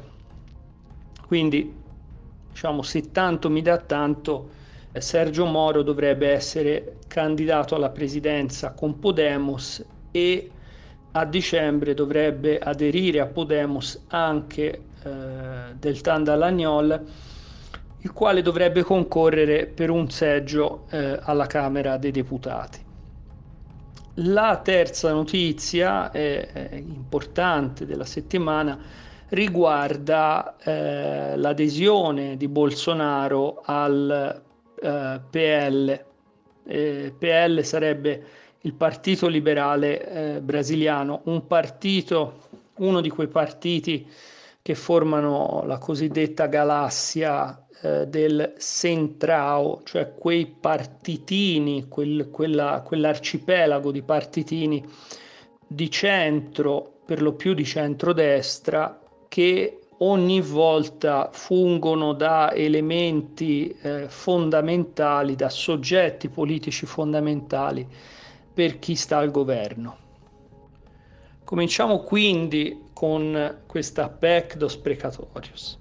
Quindi, 1.26 1.76
diciamo, 2.50 2.82
se 2.82 3.10
tanto 3.10 3.50
mi 3.50 3.60
dà 3.60 3.76
tanto, 3.76 4.48
Sergio 4.98 5.46
Moro 5.46 5.82
dovrebbe 5.82 6.30
essere 6.30 6.96
candidato 7.06 7.74
alla 7.74 7.90
presidenza 7.90 8.72
con 8.72 8.98
Podemos 8.98 9.84
e 10.10 10.50
a 11.12 11.24
dicembre 11.24 11.94
dovrebbe 11.94 12.58
aderire 12.58 13.20
a 13.20 13.26
Podemos 13.26 14.04
anche 14.08 14.82
eh, 15.02 15.10
del 15.78 16.00
Tandallagnol 16.00 17.04
il 18.02 18.12
quale 18.12 18.42
dovrebbe 18.42 18.82
concorrere 18.82 19.66
per 19.66 19.90
un 19.90 20.10
seggio 20.10 20.86
eh, 20.90 21.18
alla 21.22 21.46
Camera 21.46 21.96
dei 21.96 22.10
Deputati. 22.10 22.78
La 24.14 24.60
terza 24.62 25.12
notizia 25.12 26.10
eh, 26.10 26.84
importante 26.84 27.86
della 27.86 28.04
settimana 28.04 28.78
riguarda 29.28 30.56
eh, 30.58 31.36
l'adesione 31.36 32.36
di 32.36 32.48
Bolsonaro 32.48 33.62
al 33.64 34.42
PL. 34.80 36.04
PL 37.18 37.62
sarebbe 37.62 38.24
il 38.62 38.74
Partito 38.74 39.26
Liberale 39.26 40.36
eh, 40.36 40.40
Brasiliano, 40.40 41.22
un 41.24 41.46
partito, 41.46 42.48
uno 42.76 43.00
di 43.00 43.08
quei 43.08 43.28
partiti 43.28 44.06
che 44.62 44.74
formano 44.74 45.62
la 45.66 45.78
cosiddetta 45.78 46.46
galassia 46.46 47.66
eh, 47.82 48.06
del 48.06 48.54
Centrao, 48.58 49.80
cioè 49.84 50.14
quei 50.14 50.46
partitini, 50.46 51.88
quel, 51.88 52.28
quella, 52.30 52.82
quell'arcipelago 52.84 53.90
di 53.90 54.02
partitini 54.02 54.84
di 55.66 55.90
centro, 55.90 56.98
per 57.06 57.22
lo 57.22 57.32
più 57.32 57.54
di 57.54 57.64
centrodestra, 57.64 59.00
che 59.28 59.78
ogni 60.02 60.40
volta 60.40 61.30
fungono 61.32 62.12
da 62.12 62.52
elementi 62.52 63.68
eh, 63.82 64.08
fondamentali, 64.08 65.34
da 65.34 65.48
soggetti 65.48 66.28
politici 66.28 66.86
fondamentali 66.86 67.86
per 68.52 68.78
chi 68.78 68.94
sta 68.94 69.18
al 69.18 69.30
governo. 69.30 69.96
Cominciamo 71.44 72.00
quindi 72.00 72.88
con 72.92 73.62
questa 73.66 74.08
PEC 74.08 74.56
dos 74.56 74.76
precatorius 74.76 75.78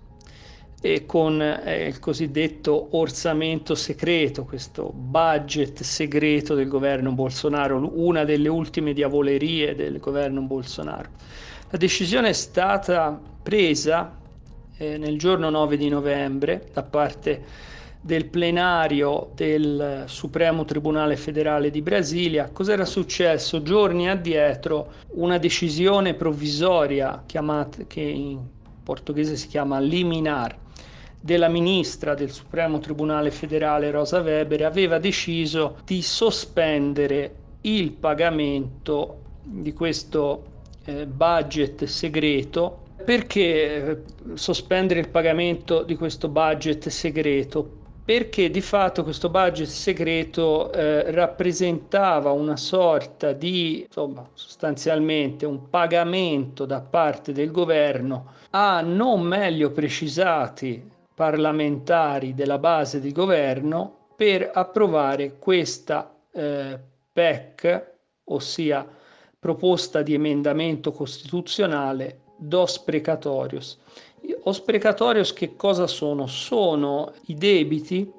e 0.82 1.06
con 1.06 1.42
eh, 1.42 1.88
il 1.88 2.00
cosiddetto 2.00 2.88
orsamento 2.92 3.76
segreto, 3.76 4.46
questo 4.46 4.92
budget 4.94 5.82
segreto 5.82 6.56
del 6.56 6.68
governo 6.68 7.12
Bolsonaro, 7.12 7.92
una 7.94 8.24
delle 8.24 8.48
ultime 8.48 8.94
diavolerie 8.94 9.76
del 9.76 10.00
governo 10.00 10.42
Bolsonaro. 10.42 11.10
La 11.72 11.78
decisione 11.78 12.30
è 12.30 12.34
stata 12.34 13.22
presa 13.44 14.18
eh, 14.76 14.98
nel 14.98 15.20
giorno 15.20 15.52
9 15.52 15.78
di 15.78 15.88
novembre 15.88 16.68
da 16.74 16.82
parte 16.82 17.44
del 18.02 18.26
plenario 18.26 19.30
del 19.36 20.06
Supremo 20.08 20.66
Tribunale 20.66 21.16
Federale 21.16 21.70
di 21.70 21.84
Brasilia. 21.84 22.50
Cos'era 22.52 22.86
successo? 22.86 23.62
Giorni 23.62 24.10
addietro 24.10 24.94
una 25.10 25.38
decisione 25.38 26.16
provvisoria 26.16 27.22
chiamata, 27.28 27.84
che 27.86 28.02
in 28.02 28.40
portoghese 28.82 29.36
si 29.36 29.48
chiama 29.48 29.78
liminar, 29.78 30.58
della 31.20 31.50
ministra 31.50 32.16
del 32.16 32.32
Supremo 32.32 32.80
Tribunale 32.80 33.30
Federale 33.30 33.92
Rosa 33.92 34.22
Weber 34.22 34.66
aveva 34.66 34.98
deciso 34.98 35.78
di 35.86 36.02
sospendere 36.02 37.36
il 37.62 37.92
pagamento 37.92 39.22
di 39.44 39.72
questo 39.74 40.49
eh, 40.89 41.06
budget 41.06 41.84
segreto 41.86 42.88
perché 43.04 43.75
eh, 43.75 44.02
sospendere 44.36 44.99
il 44.99 45.10
pagamento 45.10 45.84
di 45.84 45.95
questo 45.95 46.28
budget 46.28 46.89
segreto? 46.89 47.78
Perché 48.06 48.49
di 48.49 48.62
fatto 48.62 49.04
questo 49.04 49.30
budget 49.30 49.67
segreto 49.67 50.71
eh, 50.71 51.12
rappresentava 51.12 52.32
una 52.32 52.58
sorta 52.58 53.32
di, 53.34 53.82
insomma, 53.86 54.28
sostanzialmente 54.34 55.45
un 55.45 55.69
pagamento 55.69 56.65
da 56.65 56.82
parte 56.82 57.32
del 57.32 57.52
governo 57.52 58.34
a 58.52 58.82
non 58.82 59.21
meglio 59.21 59.71
precisati 59.71 60.88
parlamentari 61.13 62.34
della 62.34 62.58
base 62.58 62.99
di 62.99 63.12
governo 63.12 64.08
per 64.15 64.49
approvare 64.54 65.38
questa 65.38 66.15
eh, 66.32 66.80
PEC, 67.12 67.91
ossia 68.25 68.88
proposta 69.39 70.02
di 70.02 70.13
emendamento 70.13 70.91
costituzionale 70.91 72.21
dos 72.38 72.78
precatorios. 72.80 73.80
Os 74.43 74.60
precatorios 74.60 75.34
che 75.34 75.56
cosa 75.56 75.88
sono? 75.88 76.28
Sono 76.28 77.13
i 77.25 77.36
debiti 77.36 78.12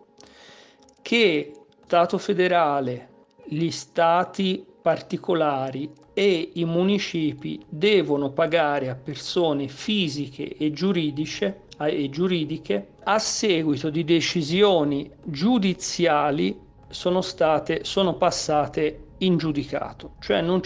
che 1.02 1.52
Stato 1.90 2.18
federale, 2.18 3.08
gli 3.46 3.68
stati 3.72 4.64
particolari 4.80 5.90
e 6.14 6.50
i 6.54 6.64
municipi 6.64 7.60
devono 7.68 8.30
pagare 8.30 8.88
a 8.88 8.94
persone 8.94 9.66
fisiche 9.66 10.56
e 10.56 10.70
giuridiche 10.70 11.62
e 11.78 12.08
giuridiche 12.08 12.90
a 13.02 13.18
seguito 13.18 13.90
di 13.90 14.04
decisioni 14.04 15.10
giudiziali 15.24 16.56
sono 16.88 17.22
state 17.22 17.82
sono 17.82 18.14
passate 18.14 19.06
in 19.22 19.36
giudicato, 19.36 20.12
cioè 20.20 20.40
non 20.40 20.60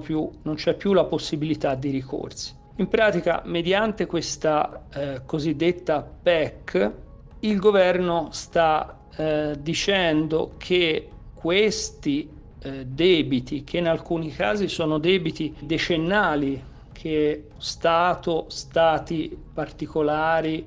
più 0.00 0.30
non 0.42 0.54
c'è 0.54 0.74
più 0.74 0.92
la 0.92 1.04
possibilità 1.04 1.74
di 1.74 1.90
ricorsi. 1.90 2.54
In 2.76 2.88
pratica, 2.88 3.42
mediante 3.44 4.06
questa 4.06 4.84
eh, 4.92 5.22
cosiddetta 5.24 6.02
PEC, 6.02 6.92
il 7.40 7.58
governo 7.58 8.28
sta 8.30 9.00
eh, 9.16 9.56
dicendo 9.60 10.54
che 10.58 11.08
questi 11.34 12.28
eh, 12.60 12.86
debiti, 12.86 13.64
che 13.64 13.78
in 13.78 13.88
alcuni 13.88 14.30
casi 14.30 14.68
sono 14.68 14.98
debiti 14.98 15.54
decennali 15.58 16.62
che 16.92 17.44
Stato, 17.56 18.46
stati 18.48 19.36
particolari 19.52 20.64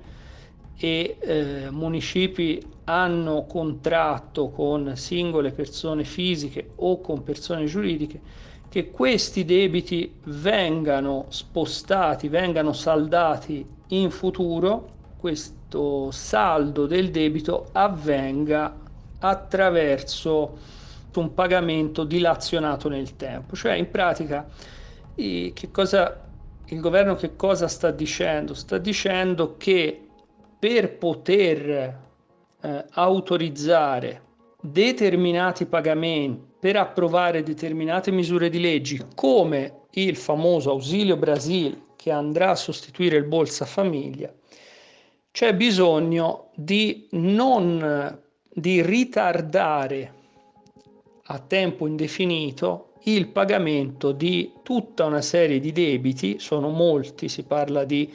e 0.77 1.17
eh, 1.19 1.67
municipi 1.69 2.62
hanno 2.86 3.46
contratto 3.46 4.50
con 4.50 4.96
singole 4.96 5.52
persone 5.52 6.04
fisiche 6.04 6.74
o 6.78 7.02
con 7.02 7.24
persone 7.24 7.65
giuridiche, 7.65 8.22
che 8.70 8.89
questi 8.89 9.44
debiti 9.46 10.20
vengano 10.26 11.26
spostati, 11.30 12.28
vengano 12.30 12.74
saldati 12.74 13.67
in 13.88 14.10
futuro, 14.10 14.89
questo 15.17 16.10
saldo 16.12 16.86
del 16.86 17.12
debito 17.12 17.70
avvenga 17.74 18.76
attraverso 19.20 20.58
un 21.13 21.34
pagamento 21.34 22.04
dilazionato 22.06 22.88
nel 22.89 23.15
tempo, 23.17 23.56
cioè 23.56 23.74
in 23.74 23.89
pratica 23.91 24.50
che 25.13 25.70
cosa, 25.72 26.30
il 26.65 26.80
governo 26.80 27.15
che 27.15 27.36
cosa 27.36 27.67
sta 27.67 27.91
dicendo? 27.91 28.54
Sta 28.54 28.78
dicendo 28.78 29.58
che 29.58 30.08
per 30.58 30.98
poter 30.98 32.11
eh, 32.62 32.86
autorizzare 32.91 34.30
determinati 34.62 35.65
pagamenti 35.65 36.50
per 36.60 36.76
approvare 36.76 37.41
determinate 37.41 38.12
misure 38.12 38.50
di 38.50 38.60
leggi 38.60 39.04
come 39.15 39.88
il 39.91 40.15
famoso 40.15 40.69
ausilio 40.69 41.17
Brasil 41.17 41.86
che 41.95 42.12
andrà 42.12 42.52
a 42.52 42.56
sostituire 42.56 43.17
il 43.17 43.26
Bolsa 43.26 43.65
Famiglia, 43.65 44.32
c'è 45.32 45.56
bisogno 45.56 46.50
di 46.56 47.08
non 47.12 48.19
di 48.54 48.82
ritardare 48.82 50.13
a 51.24 51.39
tempo 51.39 51.88
indefinito 51.88 52.93
il 53.04 53.30
pagamento 53.30 54.12
di 54.12 54.52
tutta 54.62 55.06
una 55.06 55.21
serie 55.21 55.60
di 55.60 55.71
debiti, 55.71 56.38
sono 56.39 56.69
molti, 56.69 57.30
si 57.30 57.43
parla 57.43 57.86
di 57.86 58.12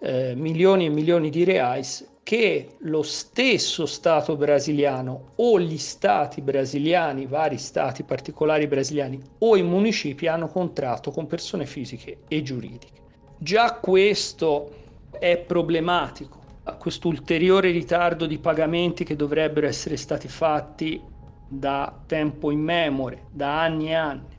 eh, 0.00 0.34
milioni 0.34 0.86
e 0.86 0.90
milioni 0.90 1.28
di 1.28 1.44
reais, 1.44 2.06
che 2.28 2.76
lo 2.80 3.02
stesso 3.02 3.86
Stato 3.86 4.36
brasiliano 4.36 5.32
o 5.36 5.58
gli 5.58 5.78
stati 5.78 6.42
brasiliani, 6.42 7.24
vari 7.24 7.56
stati 7.56 8.02
particolari 8.02 8.66
brasiliani 8.66 9.18
o 9.38 9.56
i 9.56 9.62
municipi 9.62 10.26
hanno 10.26 10.48
contratto 10.48 11.10
con 11.10 11.26
persone 11.26 11.64
fisiche 11.64 12.18
e 12.28 12.42
giuridiche. 12.42 13.00
Già 13.38 13.76
questo 13.76 14.70
è 15.18 15.38
problematico, 15.38 16.42
questo 16.78 17.08
ulteriore 17.08 17.70
ritardo 17.70 18.26
di 18.26 18.36
pagamenti 18.36 19.04
che 19.04 19.16
dovrebbero 19.16 19.66
essere 19.66 19.96
stati 19.96 20.28
fatti 20.28 21.02
da 21.48 21.98
tempo 22.04 22.50
immemore, 22.50 23.22
da 23.30 23.62
anni 23.62 23.88
e 23.88 23.94
anni. 23.94 24.37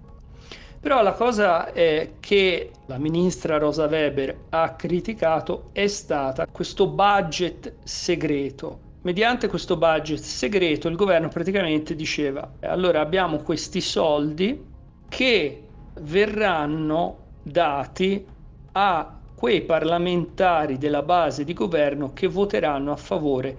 Però 0.81 1.03
la 1.03 1.11
cosa 1.11 1.71
che 1.73 2.71
la 2.85 2.97
ministra 2.97 3.57
Rosa 3.57 3.85
Weber 3.85 4.45
ha 4.49 4.75
criticato 4.75 5.69
è 5.73 5.87
stata 5.87 6.47
questo 6.47 6.87
budget 6.87 7.73
segreto. 7.83 8.79
Mediante 9.01 9.49
questo 9.49 9.75
budget 9.75 10.19
segreto 10.19 10.87
il 10.87 10.95
governo 10.95 11.27
praticamente 11.27 11.95
diceva 11.95 12.49
allora 12.61 13.01
abbiamo 13.01 13.37
questi 13.37 13.81
soldi 13.81 14.67
che 15.09 15.63
verranno 16.01 17.17
dati 17.41 18.25
a 18.71 19.19
quei 19.35 19.61
parlamentari 19.61 20.77
della 20.77 21.01
base 21.01 21.43
di 21.43 21.53
governo 21.53 22.13
che 22.13 22.27
voteranno 22.27 22.93
a 22.93 22.97
favore 22.97 23.57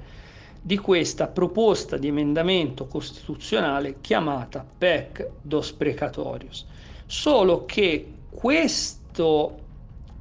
di 0.61 0.78
questa 0.78 1.26
proposta 1.26 1.96
di 1.96 2.09
emendamento 2.09 2.87
costituzionale 2.87 4.00
chiamata 4.00 4.64
PEC 4.78 5.28
dos 5.40 5.72
Precatorios. 5.72 6.66
Solo 7.11 7.64
che 7.64 8.18
questo 8.29 9.59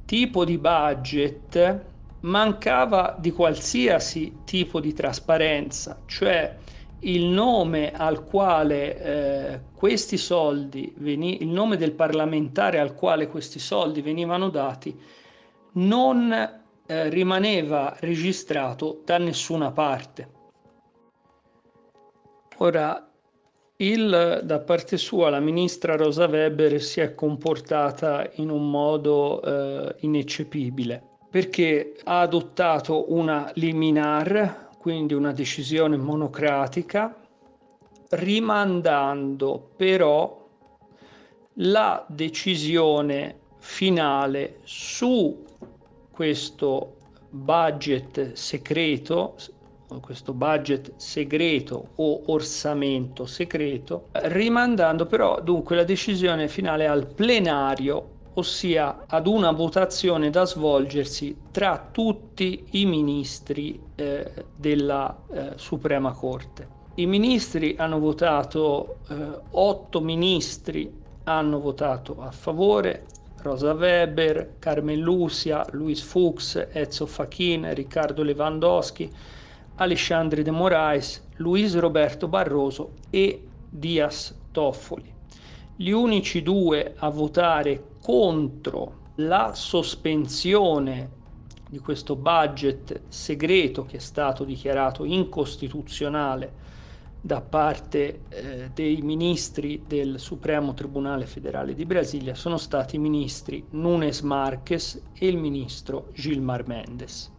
tipo 0.04 0.44
di 0.44 0.58
budget 0.58 1.84
mancava 2.22 3.14
di 3.16 3.30
qualsiasi 3.30 4.40
tipo 4.44 4.80
di 4.80 4.92
trasparenza, 4.92 6.02
cioè 6.06 6.56
il 7.02 7.26
nome 7.26 7.92
al 7.92 8.24
quale 8.24 8.98
eh, 8.98 9.60
questi 9.72 10.16
soldi, 10.16 10.92
veni- 10.96 11.40
il 11.40 11.46
nome 11.46 11.76
del 11.76 11.92
parlamentare 11.92 12.80
al 12.80 12.96
quale 12.96 13.28
questi 13.28 13.60
soldi 13.60 14.02
venivano 14.02 14.48
dati 14.48 15.00
non 15.74 16.32
eh, 16.32 17.08
rimaneva 17.08 17.94
registrato 18.00 19.02
da 19.04 19.16
nessuna 19.16 19.70
parte. 19.70 20.28
Ora, 22.56 23.09
il, 23.80 24.40
da 24.44 24.60
parte 24.60 24.96
sua 24.96 25.30
la 25.30 25.40
ministra 25.40 25.96
Rosa 25.96 26.26
Weber 26.26 26.80
si 26.80 27.00
è 27.00 27.14
comportata 27.14 28.28
in 28.34 28.50
un 28.50 28.70
modo 28.70 29.42
eh, 29.42 29.94
ineccepibile 30.00 31.04
perché 31.30 31.96
ha 32.04 32.20
adottato 32.20 33.12
una 33.12 33.50
liminar, 33.54 34.70
quindi 34.78 35.14
una 35.14 35.32
decisione 35.32 35.96
monocratica, 35.96 37.16
rimandando 38.10 39.70
però 39.76 40.44
la 41.54 42.04
decisione 42.08 43.38
finale 43.58 44.58
su 44.64 45.44
questo 46.10 46.96
budget 47.30 48.32
segreto, 48.32 49.36
questo 49.98 50.32
budget 50.32 50.92
segreto 50.96 51.88
o 51.96 52.22
orsamento 52.26 53.26
segreto, 53.26 54.10
rimandando 54.12 55.06
però 55.06 55.40
dunque 55.40 55.74
la 55.74 55.82
decisione 55.82 56.46
finale 56.46 56.86
al 56.86 57.06
plenario, 57.06 58.18
ossia 58.34 59.06
ad 59.08 59.26
una 59.26 59.50
votazione 59.50 60.30
da 60.30 60.46
svolgersi 60.46 61.36
tra 61.50 61.88
tutti 61.90 62.66
i 62.70 62.86
ministri 62.86 63.80
eh, 63.96 64.44
della 64.54 65.16
eh, 65.32 65.52
Suprema 65.56 66.12
Corte. 66.12 66.78
I 66.94 67.06
ministri 67.06 67.74
hanno 67.78 67.98
votato, 67.98 68.98
eh, 69.08 69.16
otto 69.50 70.00
ministri 70.00 70.92
hanno 71.24 71.58
votato 71.58 72.20
a 72.20 72.30
favore, 72.30 73.06
Rosa 73.42 73.72
Weber, 73.72 74.56
Carmen 74.58 75.00
Lucia, 75.00 75.64
Luis 75.72 76.02
Fuchs, 76.02 76.68
Ezzo 76.72 77.06
Fachin, 77.06 77.72
Riccardo 77.72 78.22
Lewandowski, 78.22 79.10
Alexandre 79.80 80.42
de 80.42 80.50
Moraes, 80.50 81.26
Luis 81.36 81.74
Roberto 81.74 82.28
Barroso 82.28 82.96
e 83.08 83.48
Dias 83.66 84.38
Toffoli. 84.50 85.10
Gli 85.74 85.88
unici 85.88 86.42
due 86.42 86.94
a 86.98 87.08
votare 87.08 87.92
contro 88.02 88.98
la 89.16 89.52
sospensione 89.54 91.08
di 91.66 91.78
questo 91.78 92.14
budget 92.14 93.04
segreto 93.08 93.86
che 93.86 93.96
è 93.96 94.00
stato 94.00 94.44
dichiarato 94.44 95.04
incostituzionale 95.04 96.52
da 97.18 97.40
parte 97.40 98.24
eh, 98.28 98.70
dei 98.74 99.00
ministri 99.00 99.84
del 99.86 100.20
Supremo 100.20 100.74
Tribunale 100.74 101.24
Federale 101.24 101.72
di 101.72 101.86
Brasilia 101.86 102.34
sono 102.34 102.58
stati 102.58 102.96
i 102.96 102.98
ministri 102.98 103.66
Nunes 103.70 104.20
Marques 104.20 105.02
e 105.14 105.26
il 105.26 105.38
ministro 105.38 106.10
Gilmar 106.12 106.66
Mendes. 106.66 107.38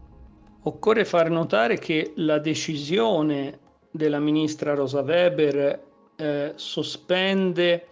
Occorre 0.64 1.06
far 1.06 1.32
notare 1.32 1.80
che 1.80 2.14
la 2.18 2.38
decisione 2.38 3.58
della 3.90 4.20
ministra 4.20 4.76
Rosa 4.76 5.02
Weber 5.02 5.82
eh, 6.16 6.54
sospende 6.56 7.88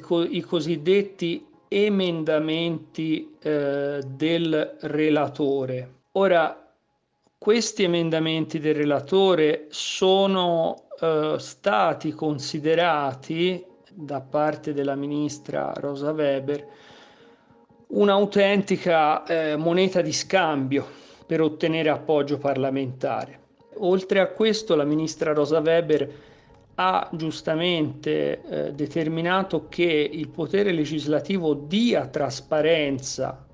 co- 0.00 0.24
i 0.24 0.40
cosiddetti 0.40 1.46
emendamenti 1.68 3.36
eh, 3.42 4.02
del 4.06 4.76
relatore. 4.80 5.96
Ora, 6.12 6.66
questi 7.36 7.82
emendamenti 7.82 8.58
del 8.58 8.74
relatore 8.74 9.66
sono 9.68 10.84
eh, 10.98 11.34
stati 11.36 12.12
considerati 12.12 13.62
da 13.90 14.22
parte 14.22 14.72
della 14.72 14.94
ministra 14.94 15.74
Rosa 15.76 16.12
Weber 16.12 16.66
un'autentica 17.88 19.24
eh, 19.26 19.56
moneta 19.56 20.00
di 20.00 20.12
scambio 20.14 21.00
per 21.32 21.40
ottenere 21.40 21.88
appoggio 21.88 22.36
parlamentare. 22.36 23.40
Oltre 23.76 24.20
a 24.20 24.26
questo, 24.26 24.74
la 24.74 24.84
ministra 24.84 25.32
Rosa 25.32 25.60
Weber 25.60 26.12
ha 26.74 27.08
giustamente 27.10 28.42
eh, 28.42 28.72
determinato 28.74 29.66
che 29.70 30.10
il 30.12 30.28
potere 30.28 30.72
legislativo 30.72 31.54
dia 31.54 32.06
trasparenza 32.06 33.46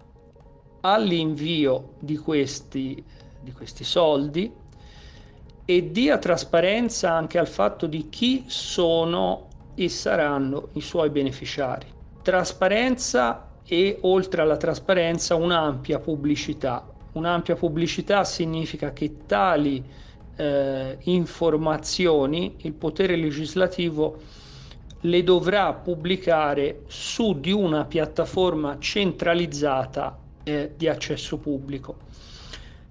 all'invio 0.81 1.91
di 2.01 2.17
questi, 2.17 3.01
di 3.41 3.53
questi 3.53 3.85
soldi 3.85 4.53
e 5.65 5.91
dia 5.93 6.19
trasparenza 6.19 7.13
anche 7.13 7.39
al 7.39 7.47
fatto 7.47 7.87
di 7.87 8.09
chi 8.09 8.43
sono 8.49 9.47
e 9.77 9.89
saranno 9.89 10.71
i 10.73 10.81
suoi 10.81 11.11
beneficiari. 11.11 11.87
Trasparenza 12.23 13.51
e 13.65 13.99
oltre 14.01 14.43
alla 14.43 14.57
trasparenza 14.57 15.37
un'ampia 15.37 16.01
pubblicità. 16.01 16.85
Un'ampia 17.19 17.57
pubblicità 17.57 18.23
significa 18.23 18.93
che 18.93 19.27
tali 19.27 19.85
eh, 20.37 20.99
informazioni 21.03 22.55
il 22.59 22.75
potere 22.75 23.17
legislativo 23.17 24.19
le 25.01 25.25
dovrà 25.25 25.73
pubblicare 25.75 26.83
su 26.87 27.41
di 27.41 27.51
una 27.51 27.87
piattaforma 27.87 28.77
centralizzata 28.79 30.17
eh, 30.45 30.75
di 30.77 30.87
accesso 30.87 31.39
pubblico. 31.39 31.97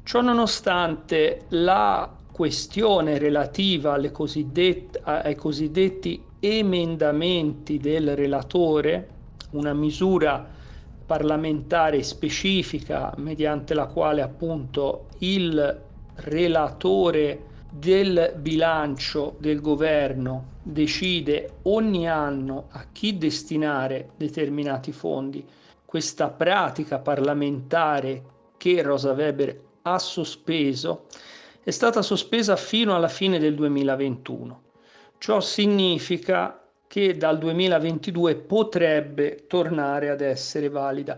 Ciò 0.03 0.19
nonostante 0.19 1.45
la 1.49 2.13
questione 2.29 3.19
relativa 3.19 3.93
ai 3.93 5.35
cosiddetti 5.37 6.21
emendamenti 6.41 7.77
del 7.77 8.13
relatore, 8.13 9.09
una 9.51 9.73
misura 9.73 10.55
parlamentare 11.07 12.03
specifica 12.03 13.13
mediante 13.15 13.73
la 13.73 13.87
quale 13.87 14.21
appunto 14.21 15.07
il 15.19 15.81
relatore 16.15 17.45
del 17.71 18.33
bilancio 18.37 19.35
del 19.39 19.61
governo 19.61 20.55
decide 20.61 21.59
ogni 21.63 22.09
anno 22.09 22.67
a 22.71 22.87
chi 22.91 23.17
destinare 23.17 24.09
determinati 24.17 24.91
fondi. 24.91 25.45
Questa 25.85 26.29
pratica 26.29 26.99
parlamentare 26.99 28.23
che 28.57 28.81
Rosa 28.81 29.13
Weber 29.13 29.61
ha 29.83 29.99
sospeso 29.99 31.05
è 31.63 31.71
stata 31.71 32.01
sospesa 32.01 32.57
fino 32.57 32.93
alla 32.93 33.07
fine 33.07 33.39
del 33.39 33.55
2021. 33.55 34.61
Ciò 35.19 35.39
significa 35.39 36.66
che 36.87 37.17
dal 37.17 37.37
2022 37.37 38.35
potrebbe 38.35 39.45
tornare 39.47 40.09
ad 40.09 40.21
essere 40.21 40.69
valida, 40.69 41.17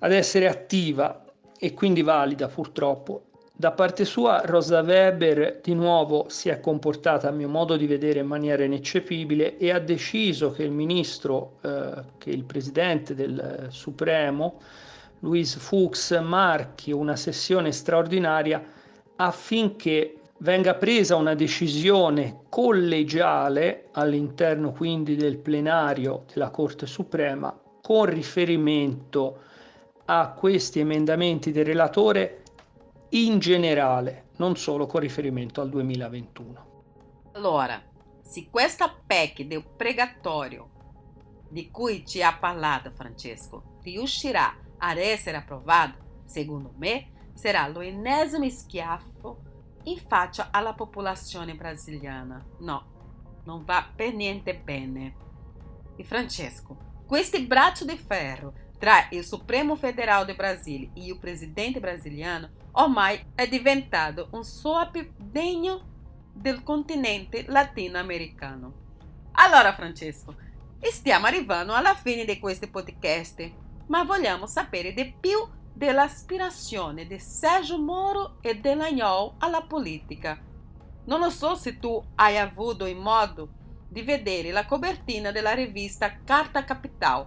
ad 0.00 0.12
essere 0.12 0.48
attiva 0.48 1.24
e 1.58 1.74
quindi 1.74 2.02
valida 2.02 2.48
purtroppo. 2.48 3.24
Da 3.60 3.72
parte 3.72 4.06
sua 4.06 4.40
Rosa 4.46 4.80
Weber 4.80 5.60
di 5.62 5.74
nuovo 5.74 6.26
si 6.28 6.48
è 6.48 6.60
comportata 6.60 7.28
a 7.28 7.30
mio 7.30 7.48
modo 7.48 7.76
di 7.76 7.86
vedere 7.86 8.20
in 8.20 8.26
maniera 8.26 8.64
ineccepibile 8.64 9.58
e 9.58 9.70
ha 9.70 9.78
deciso 9.78 10.50
che 10.50 10.62
il 10.62 10.70
ministro, 10.70 11.58
eh, 11.60 12.02
che 12.16 12.30
il 12.30 12.44
presidente 12.44 13.14
del 13.14 13.66
Supremo, 13.68 14.60
Luis 15.18 15.56
Fuchs, 15.56 16.12
marchi 16.22 16.90
una 16.90 17.16
sessione 17.16 17.70
straordinaria 17.70 18.64
affinché 19.16 20.19
venga 20.40 20.74
presa 20.74 21.16
una 21.16 21.34
decisione 21.34 22.44
collegiale 22.48 23.88
all'interno 23.92 24.72
quindi 24.72 25.16
del 25.16 25.38
plenario 25.38 26.24
della 26.32 26.50
Corte 26.50 26.86
Suprema 26.86 27.58
con 27.82 28.06
riferimento 28.06 29.42
a 30.06 30.32
questi 30.32 30.80
emendamenti 30.80 31.52
del 31.52 31.66
relatore 31.66 32.42
in 33.10 33.38
generale, 33.38 34.28
non 34.36 34.56
solo 34.56 34.86
con 34.86 35.00
riferimento 35.00 35.60
al 35.60 35.68
2021. 35.68 36.68
Allora, 37.32 37.82
se 38.22 38.48
questa 38.50 38.94
PEC 39.06 39.42
del 39.42 39.64
pregatorio 39.76 40.68
di 41.48 41.70
cui 41.70 42.06
ci 42.06 42.22
ha 42.22 42.36
parlato 42.38 42.90
Francesco 42.92 43.78
riuscirà 43.82 44.56
ad 44.78 44.96
essere 44.96 45.36
approvata, 45.36 45.98
secondo 46.24 46.72
me, 46.76 47.10
sarà 47.34 47.66
l'ennesimo 47.68 48.48
schiaffo 48.48 49.48
in 49.84 49.98
faccia 50.06 50.48
alla 50.50 50.74
popolazione 50.74 51.54
brasiliana. 51.54 52.44
No, 52.58 53.42
non 53.44 53.64
va 53.64 53.88
per 53.94 54.14
niente 54.14 54.56
bene. 54.56 55.14
E 55.96 56.04
Francesco, 56.04 56.76
questi 57.06 57.44
braccio 57.46 57.84
di 57.84 57.96
ferro 57.96 58.52
tra 58.78 59.08
il 59.10 59.24
Supremo 59.24 59.76
Federal 59.76 60.24
do 60.24 60.34
Brasile 60.34 60.90
e 60.94 61.04
il 61.04 61.18
presidente 61.18 61.80
brasiliano 61.80 62.48
ormai 62.72 63.22
è 63.34 63.46
diventato 63.46 64.28
un 64.32 64.44
soap 64.44 64.98
degno 65.16 65.88
del 66.32 66.62
continente 66.62 67.44
latinoamericano. 67.46 68.72
Allora, 69.32 69.74
Francesco, 69.74 70.34
stiamo 70.80 71.26
arrivando 71.26 71.74
alla 71.74 71.94
fine 71.94 72.24
di 72.24 72.38
questo 72.38 72.68
podcast, 72.70 73.50
ma 73.88 74.04
vogliamo 74.04 74.46
sapere 74.46 74.94
di 74.94 75.14
più 75.18 75.38
dell'aspirazione 75.72 77.06
di 77.06 77.18
Sergio 77.18 77.78
Moro 77.78 78.38
e 78.40 78.60
Delagnol 78.60 79.34
alla 79.38 79.62
politica. 79.62 80.38
Non 81.04 81.20
lo 81.20 81.30
so 81.30 81.54
se 81.54 81.78
tu 81.78 82.02
hai 82.16 82.36
avuto 82.36 82.86
il 82.86 82.96
modo 82.96 83.48
di 83.88 84.02
vedere 84.02 84.52
la 84.52 84.66
copertina 84.66 85.32
della 85.32 85.52
rivista 85.52 86.22
Carta 86.22 86.64
Capital. 86.64 87.26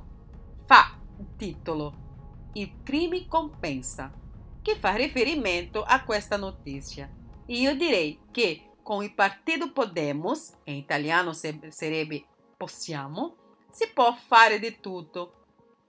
Fa 0.65 0.97
il 1.19 1.27
titolo 1.36 2.01
Il 2.53 2.84
crime 2.84 3.27
compensa, 3.27 4.13
che 4.62 4.75
fa 4.75 4.95
riferimento 4.95 5.84
a 5.84 6.03
questa 6.03 6.38
notizia. 6.38 7.10
E 7.45 7.53
io 7.56 7.75
direi 7.75 8.19
che 8.32 8.69
con 8.84 9.03
il 9.03 9.13
partito 9.13 9.71
Podemos, 9.71 10.53
in 10.65 10.75
italiano 10.75 11.34
sarebbe 11.34 12.25
possiamo, 12.56 13.36
si 13.71 13.89
può 13.91 14.15
fare 14.15 14.60
di 14.60 14.79
tutto 14.79 15.42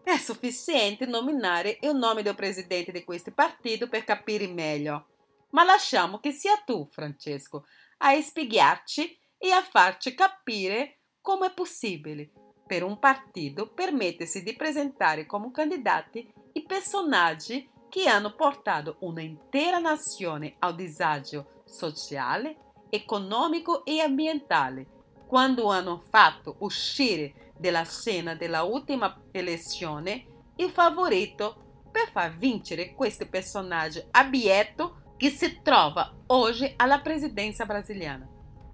è 0.05 0.19
sufficiente 0.19 1.07
nominare 1.07 1.79
il 1.81 1.97
nome 1.97 2.23
del 2.23 2.35
presidente 2.35 2.93
di 2.93 3.03
questo 3.05 3.33
partito 3.33 3.88
per 3.88 4.05
capire 4.05 4.47
meglio. 4.47 5.07
Ma 5.51 5.64
lasciamo 5.64 6.19
che 6.19 6.31
sia 6.31 6.57
tu, 6.64 6.87
Francesco, 6.90 7.64
a 7.99 8.21
spiegarci 8.21 9.19
e 9.38 9.51
a 9.51 9.62
farci 9.62 10.14
capire 10.14 10.99
come 11.23 11.47
è 11.47 11.55
possibile 11.55 12.31
per 12.67 12.83
un 12.83 12.99
partito 12.99 13.73
permettersi 13.73 14.43
di 14.43 14.55
presentare 14.55 15.27
come 15.27 15.51
candidati 15.51 16.31
i 16.53 16.62
personaggi 16.64 17.71
che 17.88 18.09
hanno 18.09 18.35
portato 18.35 18.97
un'intera 19.01 19.79
nazione 19.79 20.57
al 20.59 20.75
disagio 20.75 21.62
sociale, 21.64 22.73
economico 22.90 23.85
e 23.85 24.01
ambientale, 24.01 24.87
quando 25.27 25.69
hanno 25.71 26.03
fatto 26.11 26.57
uscire 26.61 27.44
della 27.57 27.85
scena 27.85 28.35
della 28.35 28.62
ultima 28.62 29.23
elezione 29.31 30.27
il 30.57 30.71
favorito 30.71 31.88
per 31.90 32.11
far 32.12 32.37
vincere 32.37 32.95
questo 32.95 33.29
personaggio 33.29 34.07
abietto 34.11 35.03
che 35.17 35.31
si 35.31 35.61
trova 35.62 36.12
oggi 36.27 36.73
alla 36.77 37.01
presidenza 37.01 37.64
brasiliana. 37.64 38.29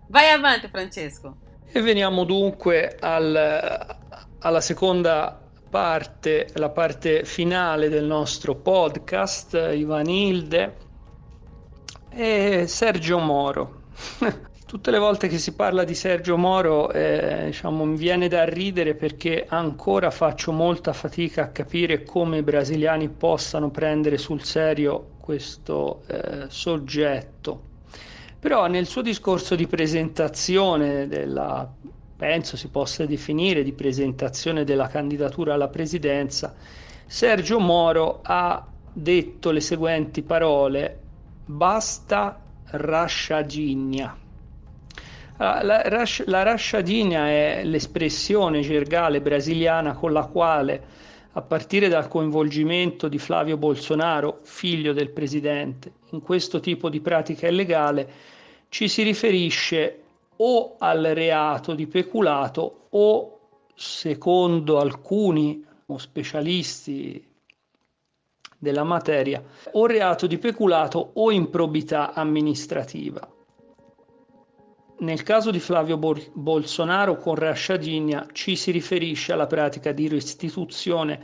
Vai 0.08 0.30
avanti 0.30 0.68
Francesco. 0.68 1.36
E 1.70 1.80
veniamo 1.80 2.24
dunque 2.24 2.96
al, 2.98 3.96
alla 4.38 4.60
seconda 4.60 5.40
parte, 5.68 6.48
la 6.54 6.70
parte 6.70 7.24
finale 7.24 7.88
del 7.88 8.04
nostro 8.04 8.56
podcast, 8.56 9.54
Ivan 9.54 10.08
Hilde 10.08 10.76
e 12.10 12.64
Sergio 12.66 13.18
Moro. 13.18 13.82
Tutte 14.70 14.92
le 14.92 15.00
volte 15.00 15.26
che 15.26 15.38
si 15.38 15.54
parla 15.56 15.82
di 15.82 15.96
Sergio 15.96 16.36
Moro, 16.36 16.92
eh, 16.92 17.46
diciamo, 17.46 17.84
mi 17.84 17.96
viene 17.96 18.28
da 18.28 18.44
ridere 18.44 18.94
perché 18.94 19.44
ancora 19.48 20.12
faccio 20.12 20.52
molta 20.52 20.92
fatica 20.92 21.42
a 21.42 21.48
capire 21.48 22.04
come 22.04 22.38
i 22.38 22.42
brasiliani 22.44 23.08
possano 23.08 23.72
prendere 23.72 24.16
sul 24.16 24.44
serio 24.44 25.14
questo 25.18 26.04
eh, 26.06 26.44
soggetto. 26.46 27.64
Però 28.38 28.68
nel 28.68 28.86
suo 28.86 29.02
discorso 29.02 29.56
di 29.56 29.66
presentazione 29.66 31.08
della, 31.08 31.68
penso 32.14 32.56
si 32.56 32.68
possa 32.68 33.04
definire 33.06 33.64
di 33.64 33.72
presentazione 33.72 34.62
della 34.62 34.86
candidatura 34.86 35.54
alla 35.54 35.66
presidenza, 35.66 36.54
Sergio 37.06 37.58
Moro 37.58 38.20
ha 38.22 38.64
detto 38.92 39.50
le 39.50 39.60
seguenti 39.60 40.22
parole: 40.22 41.00
basta 41.44 42.40
rasciaginnia. 42.66 44.16
La, 45.40 45.62
la, 45.62 46.42
rasciadina 46.42 47.28
è 47.28 47.62
l'espressione 47.64 48.60
gergale 48.60 49.22
brasiliana 49.22 49.94
con 49.94 50.12
la 50.12 50.26
quale, 50.26 50.82
a 51.32 51.40
partire 51.40 51.88
dal 51.88 52.08
coinvolgimento 52.08 53.08
di 53.08 53.16
Flavio 53.16 53.56
Bolsonaro, 53.56 54.40
figlio 54.42 54.92
del 54.92 55.08
presidente, 55.08 55.92
in 56.10 56.20
questo 56.20 56.60
tipo 56.60 56.90
di 56.90 57.00
pratica 57.00 57.48
illegale, 57.48 58.12
ci 58.68 58.86
si 58.86 59.02
riferisce 59.02 60.02
o 60.36 60.76
al 60.78 61.04
reato 61.04 61.72
di 61.72 61.86
peculato 61.86 62.88
o, 62.90 63.38
secondo 63.74 64.78
alcuni 64.78 65.64
specialisti 65.96 67.26
della 68.58 68.84
materia, 68.84 69.42
o 69.72 69.86
reato 69.86 70.26
di 70.26 70.36
peculato 70.36 71.12
o 71.14 71.30
improbità 71.30 72.12
amministrativa. 72.12 73.26
Nel 75.00 75.22
caso 75.22 75.50
di 75.50 75.60
Flavio 75.60 75.96
Bol- 75.96 76.30
Bolsonaro 76.32 77.16
con 77.16 77.34
Rasciadigna 77.34 78.26
ci 78.32 78.54
si 78.54 78.70
riferisce 78.70 79.32
alla 79.32 79.46
pratica 79.46 79.92
di 79.92 80.08
restituzione 80.08 81.18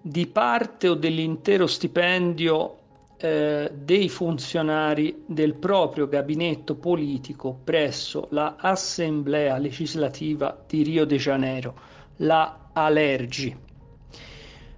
di 0.00 0.26
parte 0.26 0.88
o 0.88 0.94
dell'intero 0.94 1.66
stipendio 1.66 2.78
eh, 3.18 3.70
dei 3.74 4.08
funzionari 4.08 5.24
del 5.26 5.54
proprio 5.54 6.08
gabinetto 6.08 6.74
politico 6.74 7.60
presso 7.62 8.28
la 8.30 8.56
Assemblea 8.58 9.58
legislativa 9.58 10.64
di 10.66 10.82
Rio 10.82 11.04
de 11.04 11.16
Janeiro, 11.18 11.74
la 12.16 12.70
Alergi. 12.72 13.54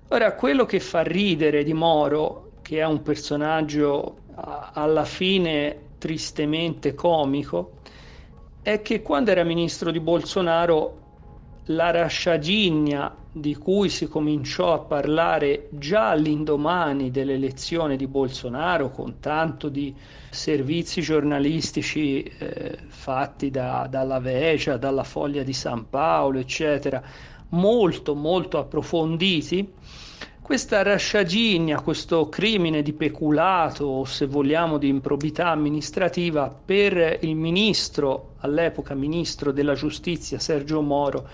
Ora, 0.08 0.34
quello 0.34 0.66
che 0.66 0.80
fa 0.80 1.02
ridere 1.02 1.62
di 1.62 1.72
Moro, 1.72 2.50
che 2.62 2.80
è 2.80 2.84
un 2.84 3.00
personaggio 3.00 4.16
a- 4.34 4.72
alla 4.74 5.04
fine 5.04 5.78
tristemente 5.98 6.94
comico, 6.94 7.78
è 8.64 8.80
che 8.80 9.02
quando 9.02 9.30
era 9.30 9.44
ministro 9.44 9.90
di 9.90 10.00
Bolsonaro 10.00 11.02
la 11.66 11.90
rasciaginnia 11.90 13.14
di 13.30 13.54
cui 13.56 13.90
si 13.90 14.08
cominciò 14.08 14.72
a 14.72 14.78
parlare 14.78 15.68
già 15.72 16.08
all'indomani 16.08 17.10
dell'elezione 17.10 17.96
di 17.96 18.06
Bolsonaro 18.06 18.90
con 18.90 19.20
tanto 19.20 19.68
di 19.68 19.94
servizi 20.30 21.02
giornalistici 21.02 22.22
eh, 22.22 22.78
fatti 22.86 23.50
da, 23.50 23.86
dalla 23.90 24.18
Vecia, 24.18 24.78
dalla 24.78 25.04
Foglia 25.04 25.42
di 25.42 25.52
San 25.52 25.90
Paolo, 25.90 26.38
eccetera, 26.38 27.02
molto 27.50 28.14
molto 28.14 28.58
approfonditi, 28.58 29.74
questa 30.44 30.82
rasciaginnia, 30.82 31.80
questo 31.80 32.28
crimine 32.28 32.82
di 32.82 32.92
peculato 32.92 33.86
o 33.86 34.04
se 34.04 34.26
vogliamo 34.26 34.76
di 34.76 34.88
improbità 34.88 35.48
amministrativa 35.48 36.50
per 36.50 37.20
il 37.22 37.34
ministro, 37.34 38.34
all'epoca 38.40 38.92
ministro 38.92 39.52
della 39.52 39.72
giustizia 39.72 40.38
Sergio 40.38 40.82
Moro, 40.82 41.26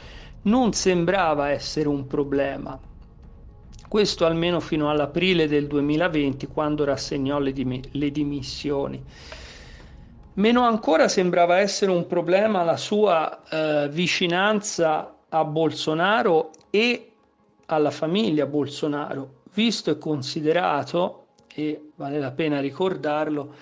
non 0.42 0.72
sembrava 0.74 1.50
essere 1.50 1.88
un 1.88 2.06
problema. 2.06 2.78
Questo 3.88 4.26
almeno 4.26 4.60
fino 4.60 4.88
all'aprile 4.88 5.48
del 5.48 5.66
2020 5.66 6.46
quando 6.46 6.84
rassegnò 6.84 7.40
le, 7.40 7.52
dim- 7.52 7.88
le 7.90 8.10
dimissioni. 8.12 9.04
Meno 10.34 10.62
ancora 10.62 11.08
sembrava 11.08 11.58
essere 11.58 11.90
un 11.90 12.06
problema 12.06 12.62
la 12.62 12.76
sua 12.76 13.42
eh, 13.50 13.88
vicinanza 13.90 15.16
a 15.28 15.44
Bolsonaro 15.44 16.52
e 16.70 17.09
alla 17.70 17.92
famiglia 17.92 18.46
Bolsonaro, 18.46 19.42
visto 19.54 19.90
e 19.90 19.98
considerato, 19.98 21.26
e 21.54 21.90
vale 21.94 22.18
la 22.18 22.32
pena 22.32 22.60
ricordarlo, 22.60 23.54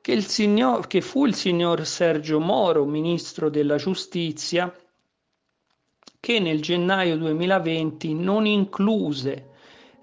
che, 0.00 0.12
il 0.12 0.24
signor, 0.24 0.86
che 0.86 1.00
fu 1.00 1.26
il 1.26 1.34
signor 1.34 1.84
Sergio 1.84 2.38
Moro, 2.38 2.84
ministro 2.84 3.50
della 3.50 3.76
giustizia, 3.76 4.72
che 6.20 6.38
nel 6.38 6.60
gennaio 6.60 7.16
2020 7.16 8.14
non 8.14 8.46
incluse 8.46 9.46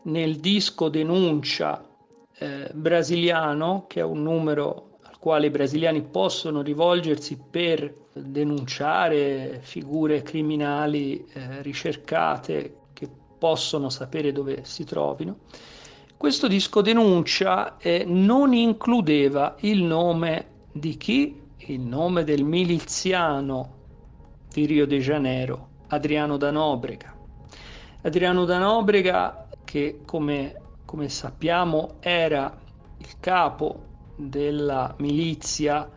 nel 0.04 0.36
disco 0.38 0.90
denuncia 0.90 1.84
eh, 2.38 2.70
brasiliano, 2.74 3.86
che 3.88 4.02
è 4.02 4.04
un 4.04 4.22
numero 4.22 4.98
al 5.04 5.18
quale 5.18 5.48
i 5.48 5.52
brasiliani 5.52 6.02
possono 6.04 6.62
rivolgersi 6.62 7.40
per 7.50 8.04
denunciare 8.12 9.60
figure 9.62 10.22
criminali 10.22 11.26
eh, 11.26 11.62
ricercate 11.62 12.84
possono 13.38 13.90
sapere 13.90 14.32
dove 14.32 14.62
si 14.64 14.84
trovino. 14.84 15.38
Questo 16.18 16.48
disco 16.48 16.82
denuncia 16.82 17.78
eh, 17.78 18.04
non 18.06 18.54
includeva 18.54 19.56
il 19.60 19.84
nome 19.84 20.48
di 20.72 20.98
chi? 20.98 21.42
Il 21.58 21.82
nome 21.82 22.24
del 22.24 22.44
miliziano 22.44 23.74
di 24.52 24.66
Rio 24.66 24.88
de 24.88 25.00
Janeiro, 25.00 25.68
Adriano 25.88 26.38
Danobrega. 26.38 27.14
Adriano 28.02 28.46
Danobrega 28.46 29.50
che 29.64 30.02
come, 30.06 30.62
come 30.86 31.10
sappiamo 31.10 31.96
era 32.00 32.58
il 32.98 33.20
capo 33.20 33.84
della 34.16 34.94
milizia 35.00 35.90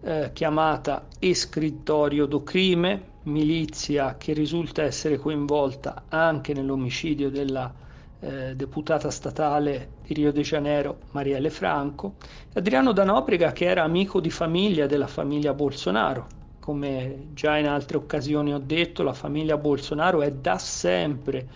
eh, 0.00 0.30
chiamata 0.32 1.06
Escrittorio 1.18 2.26
do 2.26 2.42
Crime, 2.42 3.10
milizia 3.24 4.16
che 4.16 4.32
risulta 4.32 4.82
essere 4.82 5.16
coinvolta 5.18 6.04
anche 6.08 6.52
nell'omicidio 6.52 7.30
della 7.30 7.72
eh, 8.20 8.54
deputata 8.54 9.10
statale 9.10 9.90
di 10.06 10.14
Rio 10.14 10.32
de 10.32 10.42
Janeiro 10.42 10.98
Marielle 11.10 11.50
Franco, 11.50 12.14
Adriano 12.54 12.92
Danobrega 12.92 13.52
che 13.52 13.64
era 13.64 13.82
amico 13.82 14.20
di 14.20 14.30
famiglia 14.30 14.86
della 14.86 15.06
famiglia 15.06 15.54
Bolsonaro. 15.54 16.26
Come 16.60 17.30
già 17.34 17.56
in 17.58 17.66
altre 17.66 17.96
occasioni 17.96 18.54
ho 18.54 18.62
detto, 18.64 19.02
la 19.02 19.12
famiglia 19.12 19.56
Bolsonaro 19.56 20.22
è 20.22 20.30
da 20.30 20.58
sempre 20.58 21.48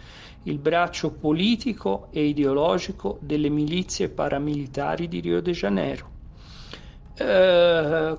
il 0.43 0.59
braccio 0.59 1.13
politico 1.13 2.09
e 2.11 2.25
ideologico 2.25 3.19
delle 3.21 3.49
milizie 3.49 4.09
paramilitari 4.09 5.07
di 5.07 5.21
Rio 5.21 5.41
de 5.41 5.53
Janeiro. 5.53 6.11
Eh, 7.15 8.17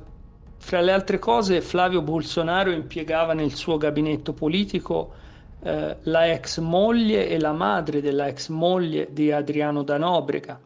fra 0.58 0.82
le 0.82 0.92
altre 0.92 1.20
cose, 1.20 1.62
Flavio 1.62 2.02
Bolsonaro 2.02 2.72
impiegava 2.72 3.34
nel 3.34 3.54
suo 3.54 3.78
gabinetto 3.78 4.34
politico 4.34 5.14
eh, 5.62 5.98
la 6.02 6.32
ex 6.32 6.60
moglie 6.60 7.30
e 7.30 7.40
la 7.40 7.54
madre 7.54 8.02
della 8.02 8.28
ex 8.28 8.50
moglie 8.50 9.08
di 9.12 9.32
Adriano 9.32 9.84
Danobrega. 9.84 10.60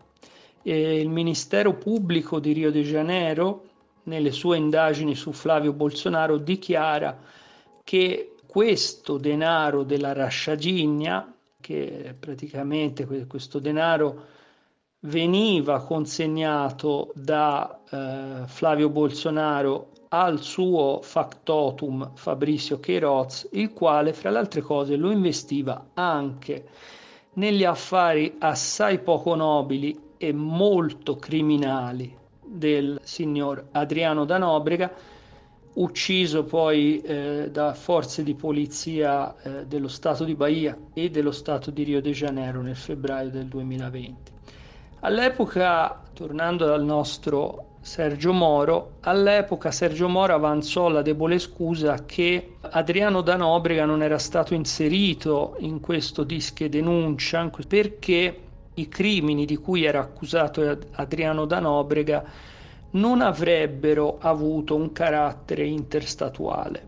E 0.64 1.00
il 1.00 1.10
Ministero 1.10 1.76
Pubblico 1.76 2.40
di 2.40 2.54
Rio 2.54 2.72
de 2.72 2.82
Janeiro, 2.82 3.66
nelle 4.04 4.32
sue 4.32 4.58
indagini 4.58 5.16
su 5.16 5.32
Flavio 5.32 5.74
Bolsonaro, 5.74 6.38
dichiara 6.38 7.18
che 7.84 8.36
questo 8.46 9.18
denaro 9.18 9.84
della 9.84 10.14
Rasciagigna, 10.14 11.34
che 11.60 12.16
praticamente 12.20 13.06
questo 13.28 13.60
denaro 13.60 14.26
veniva 15.02 15.82
consegnato 15.82 17.12
da 17.16 17.82
eh, 17.90 18.48
Flavio 18.48 18.90
Bolsonaro 18.90 19.90
al 20.10 20.42
suo 20.42 21.00
factotum 21.02 22.12
Fabrizio 22.16 22.80
Queiroz, 22.80 23.48
il 23.54 23.72
quale, 23.72 24.14
fra 24.14 24.30
le 24.30 24.38
altre 24.38 24.62
cose, 24.62 24.98
lo 24.98 25.10
investiva 25.10 25.92
anche 25.94 26.66
negli 27.34 27.64
affari 27.64 28.36
assai 28.40 29.00
poco 29.00 29.36
nobili 29.36 29.98
e 30.18 30.34
molto 30.34 31.16
criminali 31.16 32.16
del 32.46 33.00
signor 33.02 33.70
Adriano 33.72 34.26
Danobrega, 34.26 34.94
ucciso 35.76 36.44
poi 36.44 37.00
eh, 37.00 37.50
da 37.50 37.74
forze 37.74 38.24
di 38.24 38.36
polizia 38.36 39.34
eh, 39.42 39.66
dello 39.66 39.88
Stato 39.88 40.26
di 40.26 40.36
Bahia 40.36 40.78
e 40.94 41.10
dello 41.10 41.32
Stato 41.32 41.72
di 41.72 41.84
Rio 41.84 42.02
de 42.02 42.12
Janeiro 42.12 42.62
nel 42.62 42.76
febbraio 42.76 43.30
del 43.30 43.48
2020. 43.48 44.40
All'epoca, 45.04 46.00
tornando 46.14 46.68
dal 46.68 46.84
nostro 46.84 47.78
Sergio 47.82 48.34
Moro, 48.34 48.98
all'epoca 49.00 49.72
Sergio 49.72 50.08
Moro 50.08 50.36
avanzò 50.36 50.90
la 50.90 51.02
debole 51.02 51.40
scusa 51.40 52.06
che 52.06 52.58
Adriano 52.62 53.22
Danobrega 53.22 53.86
non 53.86 54.04
era 54.04 54.20
stato 54.20 54.54
inserito 54.54 55.56
in 55.62 55.80
questo 55.80 56.24
dische 56.24 56.70
denuncia 56.70 57.50
perché 57.68 58.42
i 58.76 58.88
crimini 58.88 59.46
di 59.46 59.56
cui 59.56 59.86
era 59.86 60.02
accusato 60.02 60.78
Adriano 60.92 61.46
Danobrega 61.46 62.24
non 62.92 63.22
avrebbero 63.22 64.20
avuto 64.20 64.76
un 64.76 64.92
carattere 64.92 65.66
interstatuale. 65.66 66.88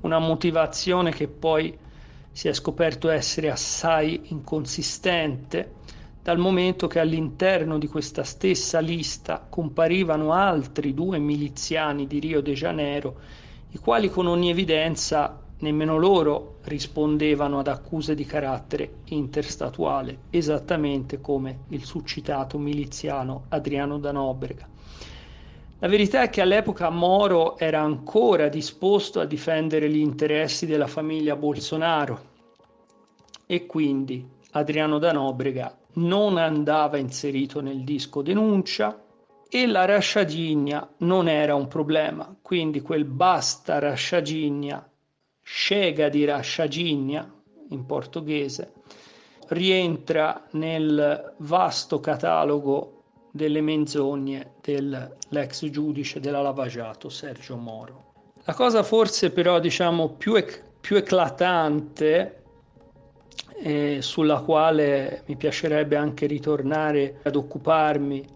Una 0.00 0.18
motivazione 0.18 1.10
che 1.10 1.28
poi 1.28 1.76
si 2.32 2.48
è 2.48 2.54
scoperto 2.54 3.10
essere 3.10 3.50
assai 3.50 4.28
inconsistente 4.28 5.76
dal 6.22 6.38
momento 6.38 6.86
che 6.86 6.98
all'interno 6.98 7.78
di 7.78 7.86
questa 7.86 8.22
stessa 8.22 8.80
lista 8.80 9.46
comparivano 9.48 10.32
altri 10.32 10.92
due 10.94 11.18
miliziani 11.18 12.06
di 12.06 12.18
Rio 12.18 12.40
de 12.40 12.52
Janeiro, 12.52 13.16
i 13.70 13.78
quali 13.78 14.10
con 14.10 14.26
ogni 14.26 14.50
evidenza 14.50 15.40
nemmeno 15.60 15.96
loro 15.96 16.58
rispondevano 16.64 17.58
ad 17.58 17.68
accuse 17.68 18.14
di 18.14 18.24
carattere 18.24 18.98
interstatuale, 19.06 20.18
esattamente 20.30 21.20
come 21.20 21.60
il 21.68 21.84
succitato 21.84 22.58
miliziano 22.58 23.44
Adriano 23.48 23.98
Danobrega. 23.98 24.68
La 25.80 25.88
verità 25.88 26.22
è 26.22 26.30
che 26.30 26.40
all'epoca 26.40 26.90
Moro 26.90 27.56
era 27.56 27.80
ancora 27.80 28.48
disposto 28.48 29.20
a 29.20 29.24
difendere 29.24 29.88
gli 29.88 29.98
interessi 29.98 30.66
della 30.66 30.88
famiglia 30.88 31.36
Bolsonaro 31.36 32.36
e 33.46 33.64
quindi 33.66 34.26
Adriano 34.52 34.98
Danobrega 34.98 35.77
non 35.94 36.36
andava 36.36 36.96
inserito 36.96 37.60
nel 37.60 37.82
disco 37.84 38.22
denuncia 38.22 39.02
e 39.48 39.66
la 39.66 39.86
rasciagigna 39.86 40.86
non 40.98 41.28
era 41.28 41.54
un 41.54 41.68
problema, 41.68 42.36
quindi 42.42 42.82
quel 42.82 43.04
basta 43.04 43.78
rasciagigna, 43.78 44.86
scega 45.42 46.08
di 46.10 46.24
rasciagigna 46.26 47.32
in 47.70 47.86
portoghese, 47.86 48.72
rientra 49.48 50.46
nel 50.52 51.34
vasto 51.38 52.00
catalogo 52.00 53.02
delle 53.30 53.60
menzogne 53.62 54.54
dell'ex 54.60 55.70
giudice 55.70 56.20
della 56.20 56.42
Lavagiato 56.42 57.08
Sergio 57.08 57.56
Moro. 57.56 58.04
La 58.44 58.54
cosa 58.54 58.82
forse 58.82 59.30
però 59.30 59.60
diciamo 59.60 60.10
più, 60.10 60.34
ec- 60.34 60.62
più 60.80 60.96
eclatante 60.96 62.37
eh, 63.60 63.98
sulla 64.00 64.40
quale 64.40 65.22
mi 65.26 65.36
piacerebbe 65.36 65.96
anche 65.96 66.26
ritornare 66.26 67.20
ad 67.22 67.36
occuparmi, 67.36 68.26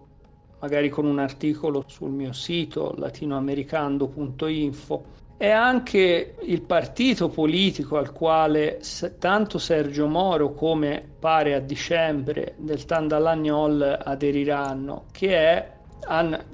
magari 0.60 0.88
con 0.88 1.06
un 1.06 1.18
articolo 1.18 1.82
sul 1.86 2.10
mio 2.10 2.32
sito 2.32 2.94
latinoamericando.info, 2.96 5.04
è 5.36 5.50
anche 5.50 6.36
il 6.40 6.62
partito 6.62 7.28
politico 7.28 7.98
al 7.98 8.12
quale 8.12 8.80
tanto 9.18 9.58
Sergio 9.58 10.06
Moro 10.06 10.54
come 10.54 11.04
pare 11.18 11.54
a 11.54 11.60
dicembre 11.60 12.54
del 12.58 12.84
Tandalagnol 12.84 14.02
aderiranno, 14.04 15.06
che 15.10 15.36
è 15.36 15.72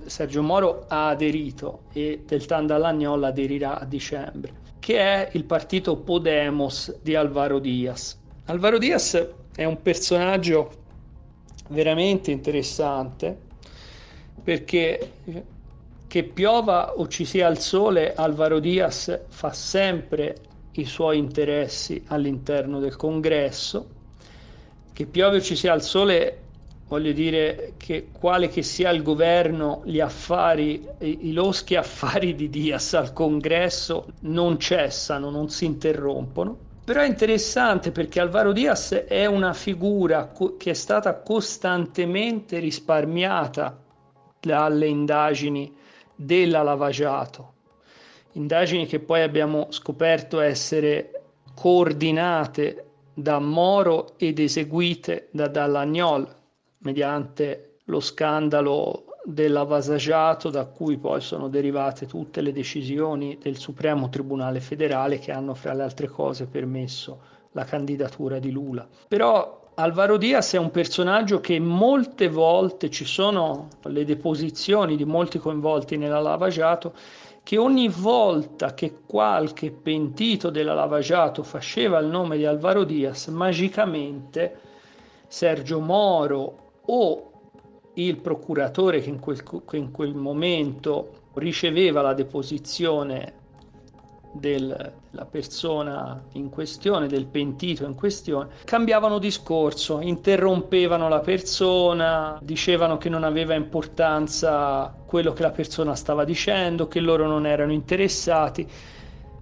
Sergio 0.07 0.43
Moro 0.43 0.85
ha 0.89 1.09
aderito 1.09 1.83
e 1.93 2.23
del 2.27 2.47
Tandalagnol 2.47 3.25
aderirà 3.25 3.79
a 3.79 3.85
dicembre, 3.85 4.53
che 4.79 4.99
è 4.99 5.29
il 5.33 5.45
partito 5.45 5.97
Podemos 5.97 6.99
di 7.03 7.15
Alvaro 7.15 7.59
Diaz. 7.59 8.19
Alvaro 8.51 8.79
Diaz 8.79 9.29
è 9.55 9.65
un 9.65 9.83
personaggio 9.83 10.73
veramente 11.69 12.31
interessante 12.31 13.39
perché 14.43 15.13
che 16.07 16.25
piova 16.25 16.95
o 16.97 17.07
ci 17.09 17.27
sia 17.27 17.47
il 17.49 17.59
sole, 17.59 18.15
Alvaro 18.15 18.59
Diaz 18.59 19.21
fa 19.29 19.53
sempre 19.53 20.37
i 20.73 20.87
suoi 20.87 21.19
interessi 21.19 22.03
all'interno 22.07 22.81
del 22.81 22.97
congresso. 22.97 23.87
Che 24.95 25.05
piove 25.05 25.37
o 25.37 25.41
ci 25.43 25.55
sia 25.55 25.75
il 25.75 25.83
sole, 25.83 26.45
voglio 26.89 27.13
dire 27.13 27.75
che 27.77 28.09
quale 28.11 28.49
che 28.49 28.63
sia 28.63 28.89
il 28.89 29.03
governo, 29.03 29.83
gli 29.85 30.01
affari, 30.01 30.89
i, 31.01 31.35
loschi 31.35 31.75
affari 31.75 32.35
di 32.35 32.49
Diaz 32.49 32.95
al 32.95 33.13
congresso 33.13 34.07
non 34.21 34.59
cessano, 34.59 35.29
non 35.29 35.51
si 35.51 35.67
interrompono. 35.67 36.68
Però 36.89 37.03
è 37.03 37.07
interessante 37.07 37.93
perché 37.93 38.19
Alvaro 38.19 38.51
Diaz 38.51 38.93
è 38.95 39.27
una 39.27 39.53
figura 39.53 40.33
che 40.57 40.71
è 40.71 40.73
stata 40.73 41.21
costantemente 41.21 42.61
risparmiata 42.61 43.79
dalle 44.41 44.87
indagini 44.87 45.77
della 46.15 46.63
lavagiato, 46.63 47.53
indagini 48.33 48.87
che 48.87 49.01
poi 49.01 49.21
abbiamo 49.21 49.67
scoperto 49.69 50.41
essere 50.41 51.25
coordinate 51.55 52.87
da 53.13 53.39
Moro 53.39 54.15
ed 54.17 54.39
eseguite 54.39 55.29
da 55.31 55.47
Dallagnol 55.47 56.27
mediante 56.79 57.81
lo 57.85 58.01
scandalo 58.01 59.08
dell'avasagiato 59.31 60.49
da 60.49 60.65
cui 60.65 60.97
poi 60.97 61.21
sono 61.21 61.49
derivate 61.49 62.07
tutte 62.07 62.41
le 62.41 62.51
decisioni 62.51 63.37
del 63.39 63.59
Supremo 63.59 64.09
Tribunale 64.09 64.59
Federale 64.59 65.19
che 65.19 65.33
hanno 65.33 65.53
fra 65.53 65.75
le 65.75 65.83
altre 65.83 66.09
cose 66.09 66.47
permesso 66.47 67.21
la 67.53 67.65
candidatura 67.65 68.39
di 68.39 68.51
Lula. 68.51 68.89
Però 69.07 69.67
Alvaro 69.75 70.17
Diaz 70.17 70.55
è 70.55 70.57
un 70.57 70.71
personaggio 70.71 71.41
che 71.41 71.61
molte 71.61 72.29
volte 72.29 72.89
ci 72.89 73.05
sono 73.05 73.69
le 73.83 74.07
deposizioni 74.07 74.97
di 74.97 75.05
molti 75.05 75.39
coinvolti 75.39 75.99
nella 75.99 76.21
lavagiato 76.21 76.95
che 77.43 77.59
ogni 77.59 77.89
volta 77.89 78.73
che 78.73 79.01
qualche 79.07 79.71
pentito 79.71 80.49
della 80.49 80.73
lavagiato 80.73 81.43
faceva 81.43 81.99
il 81.99 82.07
nome 82.07 82.39
di 82.39 82.47
Alvaro 82.47 82.85
Diaz, 82.85 83.27
magicamente 83.27 84.59
Sergio 85.27 85.81
Moro 85.81 86.71
o 86.87 87.29
il 88.07 88.17
procuratore 88.19 89.01
che 89.01 89.09
in 89.09 89.19
quel, 89.19 89.43
che 89.43 89.77
in 89.77 89.91
quel 89.91 90.15
momento 90.15 91.27
riceveva 91.35 92.01
la 92.01 92.15
deposizione 92.15 93.35
del, 94.33 94.93
della 95.11 95.25
persona 95.25 96.23
in 96.33 96.49
questione, 96.49 97.09
del 97.09 97.27
pentito 97.27 97.85
in 97.85 97.95
questione, 97.95 98.51
cambiavano 98.65 99.19
discorso, 99.19 100.01
interrompevano 100.01 101.09
la 101.09 101.21
persona, 101.21 102.39
dicevano 102.43 102.99
che 102.99 103.09
non 103.09 103.25
aveva 103.25 103.55
importanza 103.55 104.95
quello 105.07 105.33
che 105.33 105.43
la 105.43 105.51
persona 105.51 105.95
stava 105.95 106.25
dicendo, 106.25 106.89
che 106.89 107.01
loro 107.01 107.27
non 107.27 107.47
erano 107.47 107.73
interessati. 107.73 108.67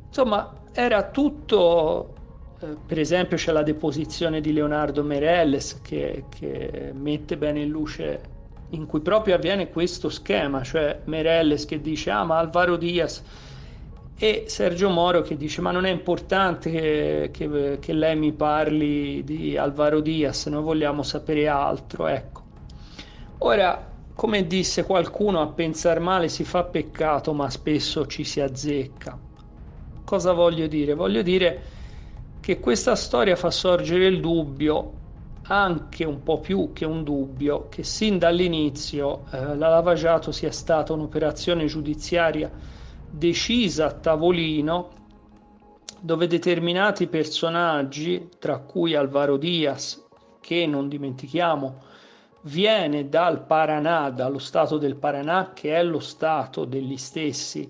Insomma, 0.07 0.53
era 0.73 1.11
tutto 1.11 2.15
eh, 2.61 2.77
per 2.87 2.99
esempio 2.99 3.37
c'è 3.37 3.53
la 3.53 3.63
deposizione 3.63 4.41
di 4.41 4.53
Leonardo 4.53 5.03
Merelles 5.03 5.81
che, 5.83 6.25
che, 6.31 6.91
mette 6.95 7.37
bene 7.37 7.61
in 7.61 7.69
luce 7.69 8.35
in 8.71 8.87
cui 8.87 9.01
proprio 9.01 9.35
avviene 9.37 9.71
questo 9.71 10.09
schema, 10.09 10.63
cioè 10.63 11.03
Merelles 11.05 11.65
che 11.65 11.81
dice 11.81 12.11
ah 12.11 12.25
ma 12.25 12.39
Alvaro 12.39 12.77
Diaz 12.77 13.23
e 14.19 14.45
Sergio 14.49 14.89
Moro 14.89 15.21
che 15.23 15.37
dice 15.37 15.61
ma 15.61 15.71
non 15.71 15.85
è 15.85 15.91
importante 15.91 16.71
che, 16.71 17.31
che, 17.33 17.79
che 17.81 17.93
lei 17.93 18.17
mi 18.17 18.33
parli 18.33 19.23
di 19.25 19.57
Alvaro 19.57 20.01
Diaz, 20.01 20.47
noi 20.47 20.63
vogliamo 20.63 21.03
sapere 21.03 21.47
altro, 21.49 22.07
ecco. 22.07 22.45
Ora, 23.39 23.93
come 24.15 24.47
disse 24.47 24.85
qualcuno, 24.85 25.43
a 25.43 25.49
pensare 25.49 26.01
male 26.01 26.29
si 26.29 26.45
fa 26.45 26.65
peccato, 26.65 27.35
ma 27.35 27.51
spesso 27.51 28.07
ci 28.07 28.25
si 28.25 28.41
azzecca. 28.41 29.19
Cosa 30.05 30.33
voglio 30.33 30.67
dire? 30.67 30.95
Voglio 30.95 31.21
dire 31.21 31.63
che 32.41 32.59
questa 32.59 32.97
storia 32.97 33.37
fa 33.37 33.51
sorgere 33.51 34.07
il 34.07 34.21
dubbio 34.21 34.96
anche 35.49 36.05
un 36.05 36.23
po' 36.23 36.41
più 36.41 36.73
che 36.73 36.85
un 36.85 37.05
dubbio 37.05 37.69
che 37.69 37.83
sin 37.85 38.19
dall'inizio 38.19 39.25
eh, 39.31 39.57
la 39.57 39.69
lavagiato 39.69 40.33
sia 40.33 40.51
stata 40.51 40.93
un'operazione 40.93 41.67
giudiziaria 41.67 42.51
decisa 43.09 43.87
a 43.87 43.93
tavolino 43.93 44.91
dove 46.01 46.27
determinati 46.27 47.07
personaggi, 47.07 48.29
tra 48.39 48.59
cui 48.59 48.95
Alvaro 48.95 49.37
Diaz, 49.37 50.05
che 50.41 50.67
non 50.67 50.89
dimentichiamo 50.89 51.83
viene 52.43 53.09
dal 53.09 53.45
Paranà, 53.45 54.11
dallo 54.11 54.39
stato 54.39 54.79
del 54.79 54.97
Paranà, 54.97 55.53
che 55.53 55.75
è 55.75 55.83
lo 55.83 55.99
stato 55.99 56.65
degli 56.65 56.97
stessi 56.97 57.69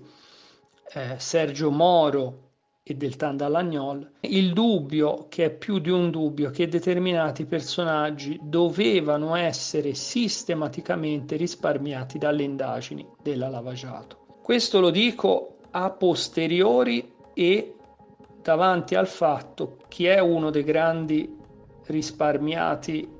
eh, 0.93 1.15
Sergio 1.17 1.71
Moro, 1.71 2.46
e 2.89 2.95
del 2.95 3.17
Tandalagnol, 3.17 4.11
il 4.21 4.53
dubbio, 4.53 5.25
che 5.27 5.45
è 5.45 5.49
più 5.49 5.79
di 5.79 5.89
un 5.89 6.09
dubbio, 6.09 6.51
che 6.51 6.69
determinati 6.69 7.43
personaggi 7.43 8.39
dovevano 8.41 9.35
essere 9.35 9.93
sistematicamente 9.93 11.35
risparmiati 11.35 12.17
dalle 12.17 12.43
indagini 12.43 13.05
della 13.21 13.49
Lavagiato. 13.49 14.37
Questo 14.41 14.79
lo 14.79 14.89
dico 14.89 15.57
a 15.71 15.89
posteriori 15.89 17.13
e 17.33 17.75
davanti 18.41 18.95
al 18.95 19.07
fatto 19.07 19.79
chi 19.89 20.05
è 20.05 20.19
uno 20.19 20.49
dei 20.49 20.63
grandi 20.63 21.37
risparmiati 21.87 23.15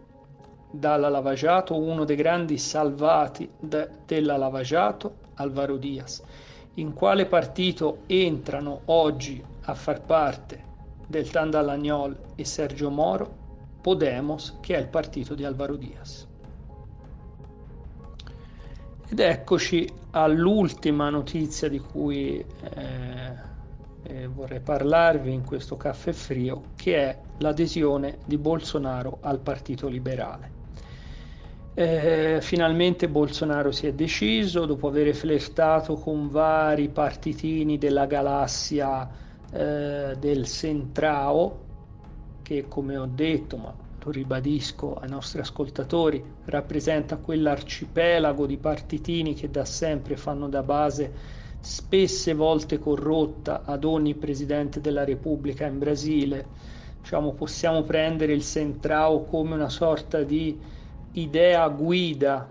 dalla 0.71 1.09
Lavagiato, 1.09 1.77
uno 1.77 2.05
dei 2.05 2.15
grandi 2.15 2.57
salvati 2.57 3.49
de- 3.59 3.89
della 4.05 4.37
Lavagiato, 4.37 5.15
Alvaro 5.35 5.75
Diaz. 5.75 6.23
In 6.75 6.93
quale 6.93 7.25
partito 7.25 8.03
entrano 8.05 8.81
oggi 8.85 9.43
a 9.69 9.73
far 9.73 10.01
parte 10.01 10.63
del 11.07 11.29
Tandalagnol 11.29 12.17
e 12.35 12.45
Sergio 12.45 12.89
Moro, 12.89 13.45
Podemos, 13.81 14.57
che 14.61 14.75
è 14.75 14.79
il 14.79 14.87
partito 14.87 15.35
di 15.35 15.43
Alvaro 15.43 15.75
Diaz. 15.75 16.25
Ed 19.09 19.19
eccoci 19.19 19.89
all'ultima 20.11 21.09
notizia 21.09 21.69
di 21.69 21.79
cui 21.79 22.37
eh, 22.39 22.45
eh, 24.03 24.27
vorrei 24.27 24.59
parlarvi 24.59 25.33
in 25.33 25.43
questo 25.43 25.75
caffè 25.75 26.11
frio, 26.11 26.63
che 26.75 26.95
è 26.97 27.19
l'adesione 27.39 28.19
di 28.25 28.37
Bolsonaro 28.37 29.19
al 29.21 29.39
Partito 29.39 29.87
Liberale. 29.87 30.55
Eh, 31.73 32.39
finalmente 32.41 33.07
Bolsonaro 33.07 33.71
si 33.71 33.85
è 33.85 33.93
deciso, 33.93 34.65
dopo 34.65 34.87
aver 34.87 35.13
flirtato 35.13 35.95
con 35.95 36.29
vari 36.29 36.89
partitini 36.89 37.77
della 37.77 38.05
galassia 38.05 39.25
eh, 39.51 40.15
del 40.19 40.45
Centrao, 40.45 41.65
che 42.41 42.67
come 42.67 42.97
ho 42.97 43.05
detto, 43.05 43.57
ma 43.57 43.75
lo 44.07 44.11
ribadisco 44.11 44.95
ai 44.95 45.09
nostri 45.09 45.41
ascoltatori, 45.41 46.23
rappresenta 46.45 47.17
quell'arcipelago 47.17 48.45
di 48.45 48.57
partitini 48.57 49.33
che 49.33 49.49
da 49.49 49.65
sempre 49.65 50.15
fanno 50.15 50.47
da 50.47 50.63
base 50.63 51.13
spesse 51.59 52.33
volte 52.33 52.79
corrotta 52.79 53.63
ad 53.65 53.83
ogni 53.83 54.15
presidente 54.15 54.79
della 54.79 55.03
Repubblica 55.03 55.65
in 55.65 55.79
Brasile. 55.79 56.47
Diciamo, 57.01 57.33
possiamo 57.33 57.83
prendere 57.83 58.33
il 58.33 58.43
Centrao 58.43 59.23
come 59.23 59.55
una 59.55 59.69
sorta 59.69 60.23
di 60.23 60.57
idea 61.13 61.67
guida 61.67 62.49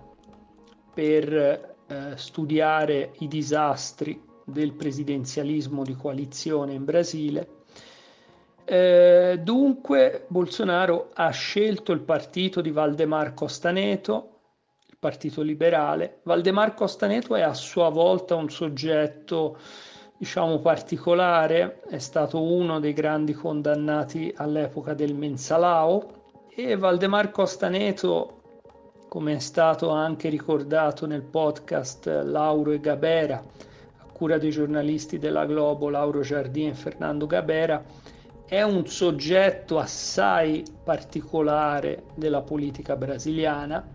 per 0.93 1.77
eh, 1.87 2.13
studiare 2.17 3.13
i 3.19 3.29
disastri 3.29 4.21
del 4.47 4.75
presidenzialismo 4.75 5.83
di 5.83 5.95
coalizione 5.95 6.73
in 6.73 6.85
Brasile. 6.85 7.49
Eh, 8.65 9.41
dunque 9.43 10.25
Bolsonaro 10.29 11.11
ha 11.15 11.31
scelto 11.31 11.91
il 11.93 12.01
partito 12.01 12.61
di 12.61 12.71
Valdemar 12.71 13.35
Costaneto, 13.35 14.31
il 14.89 14.97
partito 14.99 15.43
liberale. 15.43 16.21
Valdemar 16.23 16.75
Costaneto 16.75 17.35
è 17.35 17.43
a 17.43 17.55
sua 17.55 17.89
volta 17.89 18.37
un 18.37 18.49
soggetto 18.49 19.59
diciamo 20.17 20.61
particolare, 20.61 21.83
è 21.89 21.99
stato 21.99 22.41
uno 22.41 22.81
dei 22.81 22.93
grandi 22.93 23.35
condannati 23.35 24.33
all'epoca 24.37 24.95
del 24.95 25.15
Mensalao 25.15 26.25
e 26.49 26.77
Valdemar 26.77 27.31
Costaneto, 27.31 28.41
come 29.09 29.35
è 29.35 29.39
stato 29.39 29.91
anche 29.91 30.29
ricordato 30.29 31.07
nel 31.07 31.23
podcast 31.23 32.07
Lauro 32.25 32.71
e 32.71 32.81
Gabera, 32.81 33.45
cura 34.17 34.39
dei 34.39 34.49
giornalisti 34.49 35.19
della 35.19 35.45
Globo 35.45 35.91
Lauro 35.91 36.23
Giardini 36.23 36.71
e 36.71 36.75
Fernando 36.75 37.27
Gabera, 37.27 37.85
è 38.47 38.63
un 38.63 38.87
soggetto 38.87 39.79
assai 39.79 40.65
particolare 40.83 42.05
della 42.15 42.41
politica 42.41 42.97
brasiliana, 42.97 43.87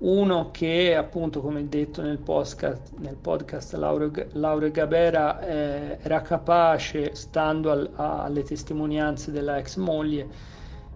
uno 0.00 0.50
che 0.50 0.94
appunto 0.94 1.40
come 1.40 1.66
detto 1.70 2.02
nel 2.02 2.18
podcast, 2.18 2.92
nel 2.98 3.16
podcast 3.16 3.72
Lauro, 3.76 4.10
Lauro 4.32 4.70
Gabera 4.70 5.40
eh, 5.40 5.98
era 6.02 6.20
capace, 6.20 7.14
stando 7.14 7.70
al, 7.70 7.90
a, 7.94 8.24
alle 8.24 8.42
testimonianze 8.42 9.30
della 9.30 9.56
ex 9.56 9.76
moglie, 9.76 10.28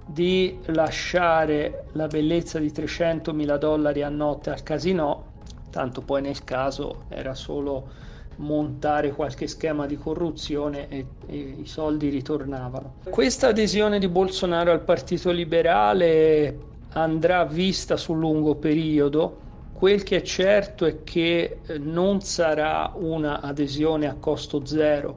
di 0.04 0.58
lasciare 0.66 1.84
la 1.92 2.08
bellezza 2.08 2.58
di 2.58 2.70
300 2.70 3.32
mila 3.32 3.56
dollari 3.56 4.02
a 4.02 4.10
notte 4.10 4.50
al 4.50 4.62
casino, 4.62 5.24
tanto 5.70 6.02
poi 6.02 6.20
nel 6.20 6.44
caso 6.44 7.04
era 7.08 7.34
solo 7.34 8.07
montare 8.38 9.12
qualche 9.12 9.46
schema 9.46 9.86
di 9.86 9.96
corruzione 9.96 10.88
e, 10.88 11.06
e, 11.26 11.36
i 11.60 11.66
soldi 11.66 12.08
ritornavano. 12.08 12.94
Questa 13.08 13.48
adesione 13.48 13.98
di 13.98 14.08
Bolsonaro 14.08 14.72
al 14.72 14.82
Partito 14.82 15.30
Liberale 15.30 16.66
andrà 16.90 17.44
vista 17.44 17.96
sul 17.96 18.18
lungo 18.18 18.54
periodo. 18.54 19.46
Quel 19.72 20.02
che 20.02 20.16
è 20.16 20.22
certo 20.22 20.86
è 20.86 21.04
che 21.04 21.58
eh, 21.64 21.78
non 21.78 22.20
sarà 22.20 22.92
una 22.94 23.40
adesione 23.40 24.08
a 24.08 24.14
costo 24.14 24.64
zero 24.64 25.16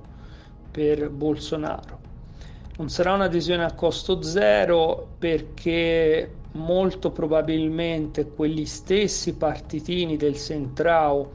per 0.72 1.09
Bolsonaro. 1.09 1.99
Non 2.78 2.89
sarà 2.89 3.13
un'adesione 3.13 3.63
a 3.63 3.74
costo 3.74 4.22
zero 4.22 5.09
perché 5.19 6.32
molto 6.53 7.11
probabilmente 7.11 8.28
quegli 8.28 8.65
stessi 8.65 9.36
partitini 9.36 10.17
del 10.17 10.36
Centrao 10.36 11.32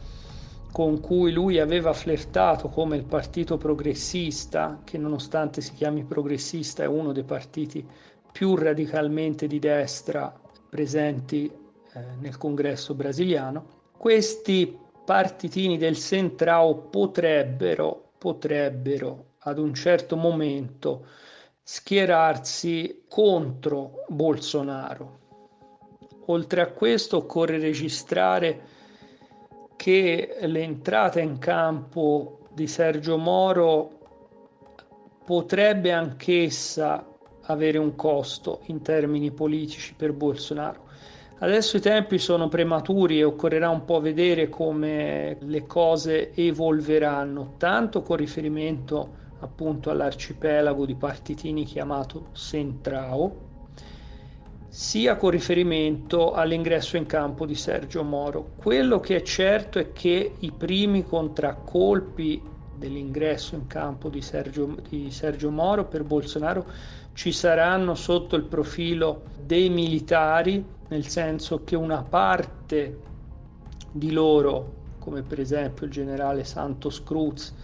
con 0.76 1.00
cui 1.00 1.32
lui 1.32 1.58
aveva 1.58 1.94
flirtato 1.94 2.68
come 2.68 2.96
il 2.96 3.06
partito 3.06 3.56
progressista, 3.56 4.82
che 4.84 4.98
nonostante 4.98 5.62
si 5.62 5.72
chiami 5.72 6.04
progressista 6.04 6.82
è 6.82 6.86
uno 6.86 7.12
dei 7.12 7.24
partiti 7.24 7.82
più 8.30 8.54
radicalmente 8.56 9.46
di 9.46 9.58
destra 9.58 10.38
presenti 10.68 11.46
eh, 11.46 12.00
nel 12.20 12.36
congresso 12.36 12.92
brasiliano, 12.92 13.64
questi 13.96 14.78
partitini 15.02 15.78
del 15.78 15.96
Centrao 15.96 16.74
potrebbero, 16.74 18.10
potrebbero 18.18 19.36
ad 19.38 19.58
un 19.58 19.72
certo 19.72 20.14
momento 20.14 21.06
schierarsi 21.62 23.04
contro 23.08 24.04
Bolsonaro. 24.08 25.20
Oltre 26.26 26.60
a 26.60 26.66
questo 26.66 27.16
occorre 27.16 27.58
registrare 27.58 28.74
che 29.76 30.36
l'entrata 30.40 31.20
in 31.20 31.38
campo 31.38 32.40
di 32.52 32.66
Sergio 32.66 33.18
Moro 33.18 33.90
potrebbe 35.24 35.92
anch'essa 35.92 37.06
avere 37.42 37.78
un 37.78 37.94
costo 37.94 38.60
in 38.64 38.82
termini 38.82 39.30
politici 39.30 39.94
per 39.94 40.12
Bolsonaro. 40.12 40.84
Adesso 41.38 41.76
i 41.76 41.80
tempi 41.80 42.18
sono 42.18 42.48
prematuri 42.48 43.18
e 43.18 43.24
occorrerà 43.24 43.68
un 43.68 43.84
po' 43.84 44.00
vedere 44.00 44.48
come 44.48 45.36
le 45.40 45.66
cose 45.66 46.32
evolveranno, 46.34 47.54
tanto 47.58 48.00
con 48.02 48.16
riferimento 48.16 49.24
appunto 49.40 49.90
all'arcipelago 49.90 50.86
di 50.86 50.94
partitini 50.94 51.64
chiamato 51.64 52.28
Centrao, 52.32 53.44
sia 54.76 55.16
con 55.16 55.30
riferimento 55.30 56.32
all'ingresso 56.34 56.98
in 56.98 57.06
campo 57.06 57.46
di 57.46 57.54
Sergio 57.54 58.02
Moro. 58.02 58.50
Quello 58.56 59.00
che 59.00 59.16
è 59.16 59.22
certo 59.22 59.78
è 59.78 59.94
che 59.94 60.34
i 60.38 60.52
primi 60.52 61.02
contraccolpi 61.02 62.42
dell'ingresso 62.76 63.54
in 63.54 63.66
campo 63.68 64.10
di 64.10 64.20
Sergio, 64.20 64.76
di 64.86 65.10
Sergio 65.10 65.50
Moro 65.50 65.86
per 65.86 66.04
Bolsonaro 66.04 66.66
ci 67.14 67.32
saranno 67.32 67.94
sotto 67.94 68.36
il 68.36 68.42
profilo 68.42 69.22
dei 69.42 69.70
militari, 69.70 70.62
nel 70.88 71.06
senso 71.06 71.64
che 71.64 71.74
una 71.74 72.02
parte 72.02 72.98
di 73.90 74.12
loro, 74.12 74.74
come 74.98 75.22
per 75.22 75.40
esempio 75.40 75.86
il 75.86 75.92
generale 75.92 76.44
Santos 76.44 77.02
Cruz, 77.02 77.54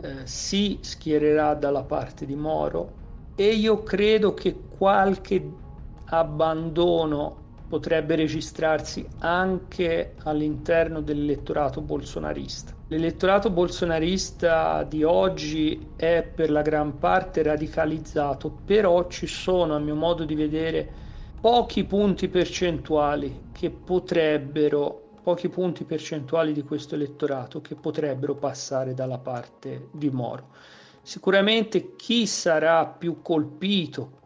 eh, 0.00 0.24
si 0.24 0.78
schiererà 0.80 1.52
dalla 1.52 1.82
parte 1.82 2.24
di 2.24 2.36
Moro 2.36 2.92
e 3.34 3.48
io 3.48 3.82
credo 3.82 4.32
che 4.32 4.58
qualche 4.78 5.66
abbandono 6.10 7.46
potrebbe 7.68 8.16
registrarsi 8.16 9.06
anche 9.18 10.14
all'interno 10.22 11.02
dell'elettorato 11.02 11.82
bolsonarista. 11.82 12.72
L'elettorato 12.88 13.50
bolsonarista 13.50 14.82
di 14.84 15.04
oggi 15.04 15.90
è 15.94 16.22
per 16.22 16.50
la 16.50 16.62
gran 16.62 16.98
parte 16.98 17.42
radicalizzato, 17.42 18.50
però 18.64 19.06
ci 19.08 19.26
sono, 19.26 19.74
a 19.74 19.78
mio 19.78 19.94
modo 19.94 20.24
di 20.24 20.34
vedere, 20.34 20.90
pochi 21.38 21.84
punti 21.84 22.28
percentuali 22.28 23.48
che 23.52 23.70
potrebbero, 23.70 25.10
pochi 25.22 25.50
punti 25.50 25.84
percentuali 25.84 26.54
di 26.54 26.62
questo 26.62 26.94
elettorato 26.94 27.60
che 27.60 27.74
potrebbero 27.74 28.34
passare 28.34 28.94
dalla 28.94 29.18
parte 29.18 29.88
di 29.92 30.08
Moro. 30.08 30.46
Sicuramente 31.02 31.96
chi 31.96 32.26
sarà 32.26 32.86
più 32.86 33.20
colpito 33.20 34.16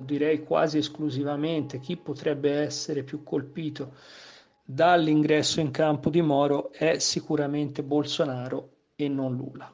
direi 0.00 0.44
quasi 0.44 0.78
esclusivamente 0.78 1.80
chi 1.80 1.96
potrebbe 1.96 2.52
essere 2.52 3.02
più 3.02 3.22
colpito 3.22 3.94
dall'ingresso 4.64 5.60
in 5.60 5.70
campo 5.70 6.08
di 6.08 6.22
Moro 6.22 6.72
è 6.72 6.98
sicuramente 6.98 7.82
Bolsonaro 7.82 8.70
e 8.94 9.08
non 9.08 9.36
Lula. 9.36 9.70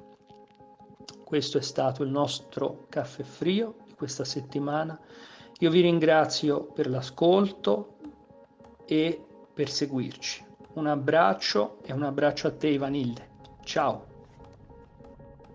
Questo 1.24 1.58
è 1.58 1.62
stato 1.62 2.02
il 2.02 2.10
nostro 2.10 2.86
caffè 2.88 3.22
frio 3.22 3.76
di 3.86 3.94
questa 3.94 4.24
settimana. 4.24 4.98
Io 5.58 5.70
vi 5.70 5.82
ringrazio 5.82 6.64
per 6.72 6.88
l'ascolto 6.88 7.98
e 8.86 9.22
per 9.52 9.68
seguirci. 9.68 10.46
Un 10.74 10.86
abbraccio 10.86 11.78
e 11.82 11.92
un 11.92 12.04
abbraccio 12.04 12.46
a 12.46 12.52
te 12.52 12.68
Ivanilde. 12.68 13.28
Ciao! 13.64 14.07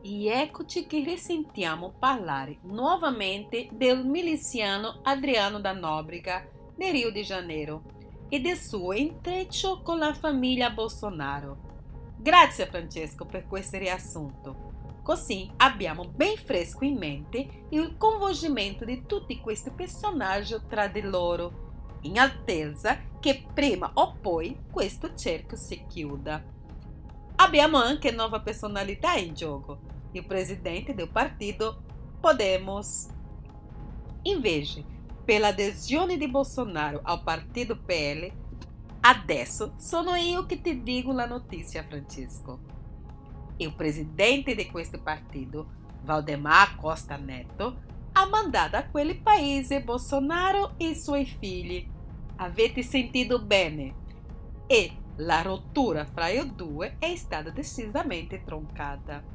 E 0.05 0.27
eccoci 0.27 0.85
che 0.85 1.01
risentiamo 1.01 1.93
parlare 1.97 2.57
nuovamente 2.63 3.69
del 3.71 4.05
miliziano 4.05 4.99
Adriano 5.01 5.61
da 5.61 5.71
Nóbrega, 5.71 6.45
di 6.75 6.91
Rio 6.91 7.09
de 7.09 7.21
Janeiro, 7.21 7.83
e 8.27 8.41
del 8.41 8.57
suo 8.57 8.91
intreccio 8.91 9.81
con 9.81 9.99
la 9.99 10.13
famiglia 10.13 10.71
Bolsonaro. 10.71 12.15
Grazie 12.17 12.65
Francesco 12.65 13.23
per 13.23 13.47
questo 13.47 13.77
riassunto. 13.77 14.71
Così 15.03 15.49
abbiamo 15.55 16.03
ben 16.03 16.35
fresco 16.35 16.83
in 16.83 16.97
mente 16.97 17.67
il 17.69 17.95
coinvolgimento 17.97 18.83
di 18.83 19.05
tutti 19.05 19.39
questi 19.39 19.71
personaggi 19.71 20.57
tra 20.67 20.87
di 20.89 20.99
loro, 20.99 21.99
in 22.01 22.19
attesa 22.19 22.99
che 23.21 23.45
prima 23.53 23.89
o 23.93 24.17
poi 24.19 24.63
questo 24.69 25.15
cerchio 25.15 25.55
si 25.55 25.85
chiuda. 25.87 26.43
Abbiamo 27.35 27.77
anche 27.77 28.11
nuova 28.11 28.41
personalità 28.41 29.13
in 29.13 29.33
gioco 29.33 29.91
il 30.13 30.25
presidente 30.25 30.93
del 30.93 31.09
partito 31.09 31.83
Podemos. 32.19 33.09
Invece, 34.23 34.83
pela 35.25 35.47
adesione 35.47 36.17
di 36.17 36.29
Bolsonaro 36.29 37.01
ao 37.03 37.21
partido 37.23 37.77
PL, 37.77 38.31
adesso 39.01 39.73
sono 39.77 40.15
io 40.15 40.45
che 40.45 40.61
ti 40.61 40.81
dico 40.81 41.11
la 41.11 41.27
notizia, 41.27 41.83
Francisco. 41.83 42.59
Il 43.57 43.73
presidente 43.75 44.55
di 44.55 44.67
questo 44.67 45.01
partito, 45.01 45.81
Valdemar 46.03 46.75
Costa 46.77 47.17
Neto, 47.17 47.91
ha 48.13 48.27
mandato 48.27 48.77
a 48.77 48.85
quel 48.85 49.19
paese 49.19 49.83
Bolsonaro 49.83 50.73
e 50.77 50.95
suoi 50.95 51.25
figli. 51.25 51.85
Avete 52.37 52.83
sentito 52.83 53.41
bene? 53.41 54.01
E 54.67 54.91
la 55.17 55.41
rottura 55.41 56.05
fra 56.05 56.29
i 56.29 56.55
due 56.55 56.95
è 56.99 57.15
stata 57.15 57.49
decisamente 57.49 58.43
troncata. 58.43 59.32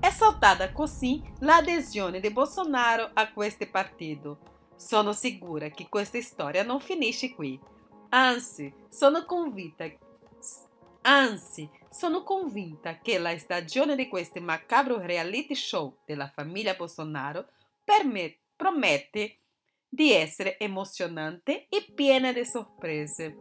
È 0.00 0.10
saltata 0.10 0.72
così 0.72 1.22
l'adesione 1.40 2.20
di 2.20 2.30
Bolsonaro 2.30 3.10
a 3.12 3.30
questo 3.32 3.68
partito. 3.70 4.38
Sono 4.74 5.12
sicura 5.12 5.68
che 5.68 5.88
questa 5.90 6.20
storia 6.22 6.62
non 6.62 6.80
finisce 6.80 7.34
qui. 7.34 7.60
Anzi, 8.08 8.72
sono 8.88 9.26
convinta 9.26 9.84
Anzi, 11.02 11.68
sono 11.90 12.22
convinta 12.22 12.98
che 12.98 13.18
la 13.18 13.36
stagione 13.38 13.94
di 13.94 14.08
questo 14.08 14.40
macabro 14.40 14.98
reality 15.00 15.54
show 15.54 15.98
della 16.06 16.30
famiglia 16.34 16.74
Bolsonaro 16.74 17.48
promette 18.56 19.36
di 19.86 20.12
essere 20.12 20.58
emozionante 20.58 21.66
e 21.68 21.90
piena 21.94 22.32
di 22.32 22.44
sorprese. 22.46 23.36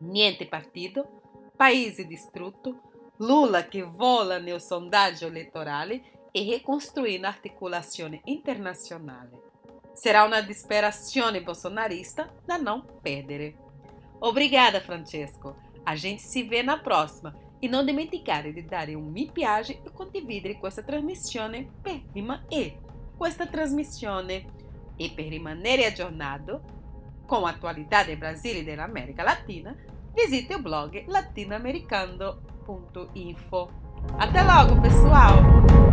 Niente 0.00 0.46
partito, 0.46 1.50
paese 1.56 2.06
distrutto, 2.06 2.85
Lula 3.18 3.66
che 3.66 3.82
vola 3.82 4.38
nel 4.38 4.60
sondaggio 4.60 5.28
elettorale 5.28 6.28
e 6.30 6.42
ricostruindo 6.42 7.26
articolazione 7.26 8.20
internazionale. 8.24 9.40
Sarà 9.94 10.24
una 10.24 10.42
disperazione 10.42 11.42
bolsonarista 11.42 12.30
da 12.44 12.58
não 12.58 12.84
perdere. 13.00 13.56
Obrigada, 14.18 14.82
Francesco. 14.82 15.56
A 15.84 15.96
gente 15.96 16.20
se 16.20 16.42
vê 16.42 16.62
na 16.62 16.76
próxima. 16.76 17.34
E 17.58 17.68
não 17.68 17.86
dimenticare 17.86 18.52
di 18.52 18.66
dare 18.66 18.94
un 18.94 19.10
mi 19.10 19.30
piace 19.32 19.80
e 19.82 19.90
condividere 19.90 20.58
questa 20.58 20.82
trasmissione 20.82 21.66
per 21.80 22.02
e 22.50 22.78
questa 23.16 23.46
trasmissione. 23.46 24.44
E 24.94 25.10
per 25.10 25.28
rimanere 25.28 25.86
aggiornato 25.86 26.60
com 27.26 27.46
a 27.46 27.50
atualidade 27.50 28.14
Brasil 28.18 28.58
e 28.58 28.62
dell'America 28.64 29.22
Latina, 29.22 29.74
visite 30.12 30.54
o 30.54 30.60
blog 30.60 31.06
latinoamericano.info. 31.06 32.55
Até 34.18 34.42
logo, 34.42 34.80
pessoal! 34.82 35.85